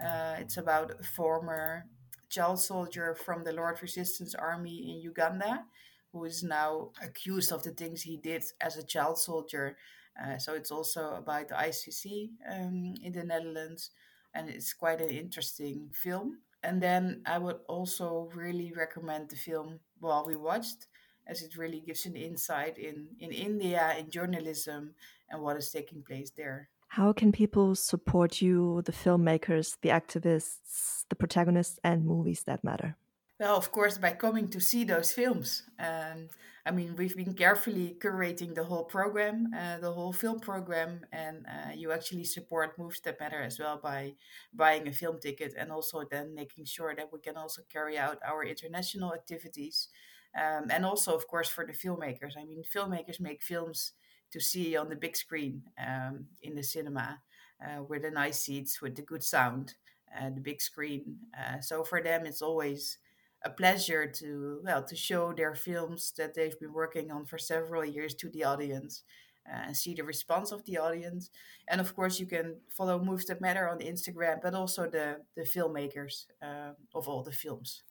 Uh, 0.02 0.36
it's 0.38 0.56
about 0.56 0.92
a 1.00 1.02
former 1.04 1.86
child 2.28 2.60
soldier 2.60 3.14
from 3.14 3.44
the 3.44 3.52
Lord 3.52 3.80
Resistance 3.82 4.34
Army 4.34 4.90
in 4.90 5.00
Uganda, 5.00 5.64
who 6.12 6.24
is 6.24 6.42
now 6.42 6.90
accused 7.02 7.52
of 7.52 7.62
the 7.62 7.70
things 7.70 8.02
he 8.02 8.16
did 8.16 8.44
as 8.60 8.76
a 8.76 8.82
child 8.86 9.18
soldier. 9.18 9.76
Uh, 10.20 10.38
so 10.38 10.54
it's 10.54 10.70
also 10.70 11.14
about 11.14 11.48
the 11.48 11.54
ICC 11.54 12.30
um, 12.50 12.94
in 13.02 13.12
the 13.12 13.24
Netherlands, 13.24 13.90
and 14.34 14.48
it's 14.48 14.72
quite 14.72 15.00
an 15.00 15.10
interesting 15.10 15.90
film. 15.92 16.38
And 16.62 16.82
then 16.82 17.22
I 17.26 17.38
would 17.38 17.60
also 17.68 18.30
really 18.34 18.72
recommend 18.72 19.30
the 19.30 19.36
film 19.36 19.80
While 20.00 20.26
We 20.26 20.36
Watched, 20.36 20.86
as 21.26 21.42
it 21.42 21.56
really 21.56 21.80
gives 21.80 22.06
an 22.06 22.16
insight 22.16 22.78
in, 22.78 23.08
in 23.20 23.30
India, 23.30 23.94
in 23.98 24.10
journalism, 24.10 24.94
and 25.30 25.42
what 25.42 25.56
is 25.56 25.70
taking 25.70 26.02
place 26.02 26.30
there. 26.36 26.68
How 26.88 27.12
can 27.12 27.32
people 27.32 27.74
support 27.74 28.40
you, 28.40 28.82
the 28.84 28.92
filmmakers, 28.92 29.76
the 29.82 29.90
activists, 29.90 31.04
the 31.08 31.16
protagonists, 31.16 31.78
and 31.84 32.06
movies 32.06 32.44
that 32.44 32.64
matter? 32.64 32.96
Well, 33.38 33.56
of 33.56 33.70
course, 33.70 33.98
by 33.98 34.12
coming 34.12 34.48
to 34.48 34.60
see 34.60 34.84
those 34.84 35.12
films. 35.12 35.64
Um, 35.78 36.28
I 36.64 36.70
mean, 36.70 36.96
we've 36.96 37.14
been 37.14 37.34
carefully 37.34 37.96
curating 38.00 38.54
the 38.54 38.64
whole 38.64 38.84
program, 38.84 39.50
uh, 39.56 39.78
the 39.78 39.92
whole 39.92 40.12
film 40.12 40.40
program, 40.40 41.00
and 41.12 41.46
uh, 41.46 41.72
you 41.74 41.92
actually 41.92 42.24
support 42.24 42.78
Movies 42.78 43.00
That 43.04 43.20
Matter 43.20 43.40
as 43.40 43.58
well 43.58 43.78
by 43.80 44.14
buying 44.54 44.88
a 44.88 44.92
film 44.92 45.20
ticket 45.20 45.54
and 45.56 45.70
also 45.70 46.02
then 46.10 46.34
making 46.34 46.64
sure 46.64 46.94
that 46.96 47.12
we 47.12 47.20
can 47.20 47.36
also 47.36 47.62
carry 47.70 47.98
out 47.98 48.18
our 48.26 48.42
international 48.42 49.12
activities. 49.14 49.88
Um, 50.34 50.70
and 50.70 50.84
also, 50.84 51.14
of 51.14 51.28
course, 51.28 51.48
for 51.48 51.64
the 51.64 51.72
filmmakers. 51.72 52.36
I 52.36 52.44
mean, 52.44 52.62
filmmakers 52.74 53.20
make 53.20 53.42
films 53.42 53.92
to 54.32 54.40
see 54.40 54.76
on 54.76 54.88
the 54.88 54.96
big 54.96 55.16
screen 55.16 55.62
um, 55.78 56.26
in 56.42 56.54
the 56.54 56.62
cinema 56.62 57.20
uh, 57.64 57.82
with 57.82 58.02
the 58.02 58.10
nice 58.10 58.40
seats, 58.40 58.80
with 58.82 58.96
the 58.96 59.02
good 59.02 59.22
sound, 59.22 59.74
uh, 60.16 60.30
the 60.30 60.40
big 60.40 60.60
screen. 60.60 61.16
Uh, 61.38 61.60
so 61.60 61.84
for 61.84 62.02
them, 62.02 62.26
it's 62.26 62.42
always 62.42 62.98
a 63.44 63.50
pleasure 63.50 64.06
to 64.06 64.60
well 64.64 64.82
to 64.82 64.96
show 64.96 65.32
their 65.32 65.54
films 65.54 66.12
that 66.16 66.34
they've 66.34 66.58
been 66.58 66.72
working 66.72 67.10
on 67.10 67.24
for 67.24 67.38
several 67.38 67.84
years 67.84 68.14
to 68.14 68.28
the 68.30 68.42
audience 68.42 69.02
uh, 69.48 69.64
and 69.66 69.76
see 69.76 69.94
the 69.94 70.02
response 70.02 70.52
of 70.52 70.64
the 70.64 70.78
audience. 70.78 71.30
And 71.68 71.80
of 71.80 71.94
course, 71.94 72.18
you 72.18 72.26
can 72.26 72.56
follow 72.70 72.98
Movies 72.98 73.26
That 73.26 73.40
Matter 73.40 73.68
on 73.68 73.78
Instagram, 73.78 74.40
but 74.42 74.54
also 74.54 74.88
the 74.88 75.18
the 75.36 75.42
filmmakers 75.42 76.26
uh, 76.42 76.72
of 76.94 77.08
all 77.08 77.22
the 77.22 77.32
films. 77.32 77.82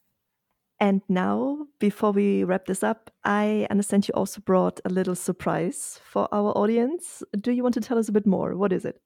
And 0.78 1.00
now, 1.08 1.66
before 1.78 2.12
we 2.12 2.44
wrap 2.44 2.66
this 2.66 2.82
up, 2.82 3.10
I 3.24 3.66
understand 3.70 4.06
you 4.08 4.12
also 4.12 4.42
brought 4.42 4.78
a 4.84 4.90
little 4.90 5.14
surprise 5.14 5.98
for 6.04 6.28
our 6.32 6.52
audience. 6.52 7.22
Do 7.40 7.50
you 7.52 7.62
want 7.62 7.74
to 7.74 7.80
tell 7.80 7.98
us 7.98 8.08
a 8.08 8.12
bit 8.12 8.26
more? 8.26 8.56
What 8.56 8.72
is 8.72 8.84
it? 8.84 9.00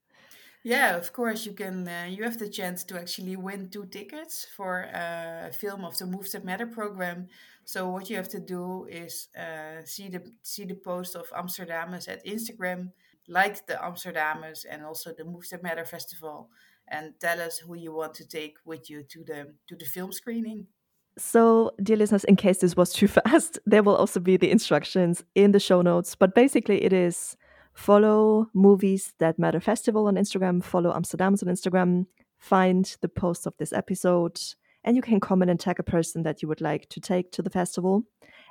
Yeah, 0.62 0.96
of 0.96 1.12
course 1.12 1.46
you 1.46 1.52
can. 1.52 1.88
Uh, 1.88 2.06
you 2.10 2.22
have 2.24 2.38
the 2.38 2.48
chance 2.48 2.84
to 2.84 2.98
actually 2.98 3.36
win 3.36 3.70
two 3.70 3.86
tickets 3.86 4.46
for 4.56 4.84
uh, 4.94 5.48
a 5.48 5.52
film 5.52 5.84
of 5.84 5.96
the 5.96 6.06
Movies 6.06 6.32
That 6.32 6.44
Matter 6.44 6.66
program. 6.66 7.28
So 7.64 7.88
what 7.88 8.10
you 8.10 8.16
have 8.16 8.28
to 8.30 8.40
do 8.40 8.86
is 8.90 9.28
uh, 9.38 9.84
see 9.84 10.08
the 10.08 10.22
see 10.42 10.64
the 10.64 10.74
post 10.74 11.16
of 11.16 11.30
AmsterDames 11.30 12.08
at 12.08 12.26
Instagram, 12.26 12.90
like 13.26 13.66
the 13.66 13.74
AmsterDames 13.74 14.66
and 14.68 14.84
also 14.84 15.14
the 15.16 15.24
Movies 15.24 15.50
That 15.50 15.62
Matter 15.62 15.86
festival, 15.86 16.50
and 16.88 17.14
tell 17.20 17.40
us 17.40 17.58
who 17.58 17.74
you 17.74 17.94
want 17.94 18.12
to 18.14 18.28
take 18.28 18.58
with 18.66 18.90
you 18.90 19.02
to 19.04 19.24
the 19.24 19.54
to 19.68 19.76
the 19.76 19.86
film 19.86 20.12
screening. 20.12 20.66
So, 21.20 21.72
dear 21.82 21.98
listeners, 21.98 22.24
in 22.24 22.36
case 22.36 22.58
this 22.58 22.76
was 22.76 22.94
too 22.94 23.06
fast, 23.26 23.58
there 23.66 23.82
will 23.82 23.94
also 23.94 24.20
be 24.20 24.38
the 24.38 24.50
instructions 24.50 25.22
in 25.34 25.52
the 25.52 25.60
show 25.60 25.82
notes. 25.82 26.14
But 26.14 26.34
basically, 26.34 26.82
it 26.82 26.94
is 26.94 27.36
follow 27.74 28.48
Movies 28.54 29.12
That 29.18 29.38
Matter 29.38 29.60
Festival 29.60 30.06
on 30.06 30.14
Instagram, 30.14 30.64
follow 30.64 30.90
AmsterDames 30.90 31.46
on 31.46 31.54
Instagram, 31.54 32.06
find 32.38 32.96
the 33.02 33.08
post 33.08 33.46
of 33.46 33.54
this 33.58 33.72
episode, 33.74 34.40
and 34.82 34.96
you 34.96 35.02
can 35.02 35.20
comment 35.20 35.50
and 35.50 35.60
tag 35.60 35.78
a 35.78 35.82
person 35.82 36.22
that 36.22 36.40
you 36.40 36.48
would 36.48 36.62
like 36.62 36.88
to 36.88 37.00
take 37.00 37.32
to 37.32 37.42
the 37.42 37.50
festival. 37.50 38.02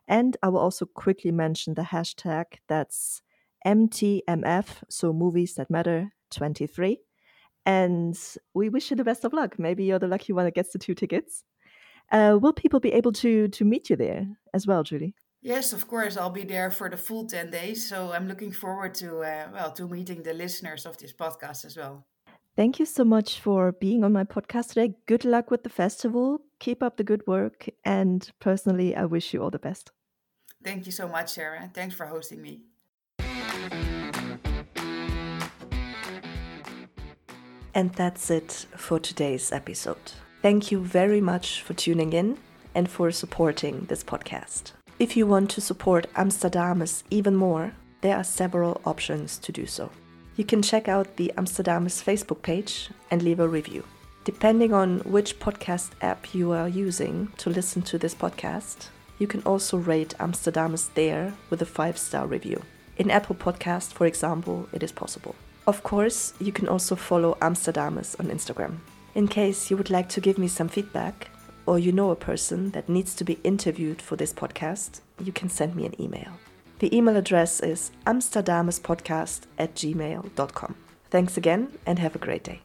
And 0.08 0.38
I 0.44 0.50
will 0.50 0.60
also 0.60 0.86
quickly 0.86 1.32
mention 1.32 1.74
the 1.74 1.82
hashtag 1.82 2.46
that's 2.68 3.24
MTMF, 3.66 4.84
so 4.90 5.12
Movies 5.12 5.56
That 5.56 5.72
Matter 5.72 6.14
23. 6.30 7.00
And 7.66 8.18
we 8.54 8.70
wish 8.70 8.92
you 8.92 8.96
the 8.96 9.04
best 9.04 9.26
of 9.26 9.34
luck. 9.34 9.58
Maybe 9.58 9.86
you're 9.86 10.00
the 10.00 10.08
lucky 10.08 10.34
one 10.34 10.46
that 10.46 10.56
gets 10.56 10.72
the 10.72 10.80
two 10.80 10.94
tickets. 10.94 11.44
Uh, 12.12 12.38
will 12.42 12.54
people 12.54 12.80
be 12.80 12.92
able 12.94 13.12
to 13.12 13.48
to 13.48 13.66
meet 13.66 13.90
you 13.90 13.96
there 13.96 14.28
as 14.54 14.66
well, 14.66 14.84
Julie? 14.84 15.14
Yes, 15.42 15.74
of 15.74 15.88
course. 15.88 16.18
I'll 16.18 16.30
be 16.30 16.44
there 16.44 16.72
for 16.72 16.90
the 16.90 16.98
full 16.98 17.26
ten 17.26 17.50
days, 17.50 17.88
so 17.88 18.12
I'm 18.12 18.28
looking 18.28 18.52
forward 18.52 18.94
to 18.96 19.20
uh, 19.20 19.48
well 19.54 19.72
to 19.74 19.88
meeting 19.88 20.24
the 20.24 20.34
listeners 20.34 20.86
of 20.86 20.98
this 20.98 21.14
podcast 21.14 21.66
as 21.66 21.78
well. 21.78 22.06
Thank 22.56 22.80
you 22.80 22.86
so 22.86 23.06
much 23.06 23.40
for 23.40 23.72
being 23.72 24.04
on 24.04 24.12
my 24.12 24.26
podcast 24.26 24.70
today. 24.70 24.96
Good 25.06 25.24
luck 25.24 25.50
with 25.50 25.64
the 25.64 25.70
festival. 25.70 26.42
Keep 26.60 26.84
up 26.84 26.98
the 26.98 27.06
good 27.06 27.26
work, 27.26 27.70
and 27.86 28.30
personally, 28.40 28.96
I 28.96 29.06
wish 29.06 29.34
you 29.34 29.42
all 29.42 29.52
the 29.52 29.60
best. 29.60 29.92
Thank 30.62 30.86
you 30.86 30.92
so 30.92 31.08
much, 31.08 31.30
Sarah. 31.30 31.72
Thanks 31.74 31.96
for 31.96 32.08
hosting 32.08 32.42
me. 32.42 32.64
And 37.74 37.94
that's 37.94 38.30
it 38.30 38.66
for 38.76 39.00
today's 39.00 39.54
episode. 39.54 40.12
Thank 40.42 40.72
you 40.72 40.80
very 40.80 41.20
much 41.20 41.62
for 41.62 41.74
tuning 41.74 42.14
in 42.14 42.38
and 42.74 42.90
for 42.90 43.12
supporting 43.12 43.86
this 43.90 44.06
podcast. 44.06 44.72
If 44.98 45.18
you 45.18 45.28
want 45.28 45.50
to 45.52 45.62
support 45.62 46.12
AmsterDames 46.14 47.04
even 47.10 47.36
more, 47.36 47.74
there 48.00 48.16
are 48.16 48.24
several 48.24 48.80
options 48.86 49.38
to 49.40 49.52
do 49.52 49.66
so. 49.66 49.92
You 50.38 50.46
can 50.46 50.62
check 50.62 50.88
out 50.88 51.18
the 51.18 51.34
AmsterDames 51.36 52.02
Facebook 52.02 52.42
page 52.42 52.90
and 53.12 53.22
leave 53.22 53.42
a 53.42 53.50
review. 53.50 53.84
Depending 54.24 54.74
on 54.74 55.00
which 55.00 55.40
podcast 55.40 55.90
app 56.02 56.34
you 56.34 56.54
are 56.54 56.70
using 56.70 57.34
to 57.40 57.50
listen 57.50 57.82
to 57.82 57.98
this 57.98 58.16
podcast, 58.16 58.88
you 59.18 59.28
can 59.28 59.42
also 59.44 59.78
rate 59.78 60.16
AmsterDames 60.20 60.94
there 60.94 61.34
with 61.50 61.62
a 61.62 61.66
five 61.66 61.98
star 61.98 62.26
review. 62.28 62.62
In 62.96 63.12
Apple 63.12 63.36
Podcast, 63.36 63.92
for 63.92 64.06
example, 64.06 64.70
it 64.72 64.84
is 64.84 64.94
possible. 64.94 65.36
Of 65.68 65.84
course, 65.84 66.34
you 66.40 66.54
can 66.54 66.70
also 66.70 66.96
follow 66.96 67.38
AmsterDames 67.42 68.18
on 68.22 68.28
Instagram. 68.28 68.78
In 69.20 69.28
case 69.28 69.70
you 69.70 69.76
would 69.76 69.90
like 69.90 70.08
to 70.12 70.22
give 70.22 70.38
me 70.38 70.48
some 70.48 70.70
feedback, 70.70 71.30
or 71.66 71.78
you 71.78 71.92
know 71.92 72.10
a 72.10 72.16
person 72.16 72.72
that 72.72 72.88
needs 72.88 73.14
to 73.16 73.26
be 73.26 73.38
interviewed 73.44 74.02
for 74.02 74.16
this 74.16 74.32
podcast, 74.32 75.02
you 75.22 75.34
can 75.34 75.50
send 75.50 75.76
me 75.76 75.86
an 75.86 76.02
email. 76.02 76.32
The 76.80 76.96
email 76.96 77.18
address 77.18 77.60
is 77.60 77.92
amsterdamespodcast 78.08 79.42
at 79.58 79.76
gmail.com. 79.76 80.76
Thanks 81.12 81.36
again 81.36 81.78
and 81.86 82.00
have 82.00 82.16
a 82.16 82.26
great 82.28 82.46
day. 82.46 82.62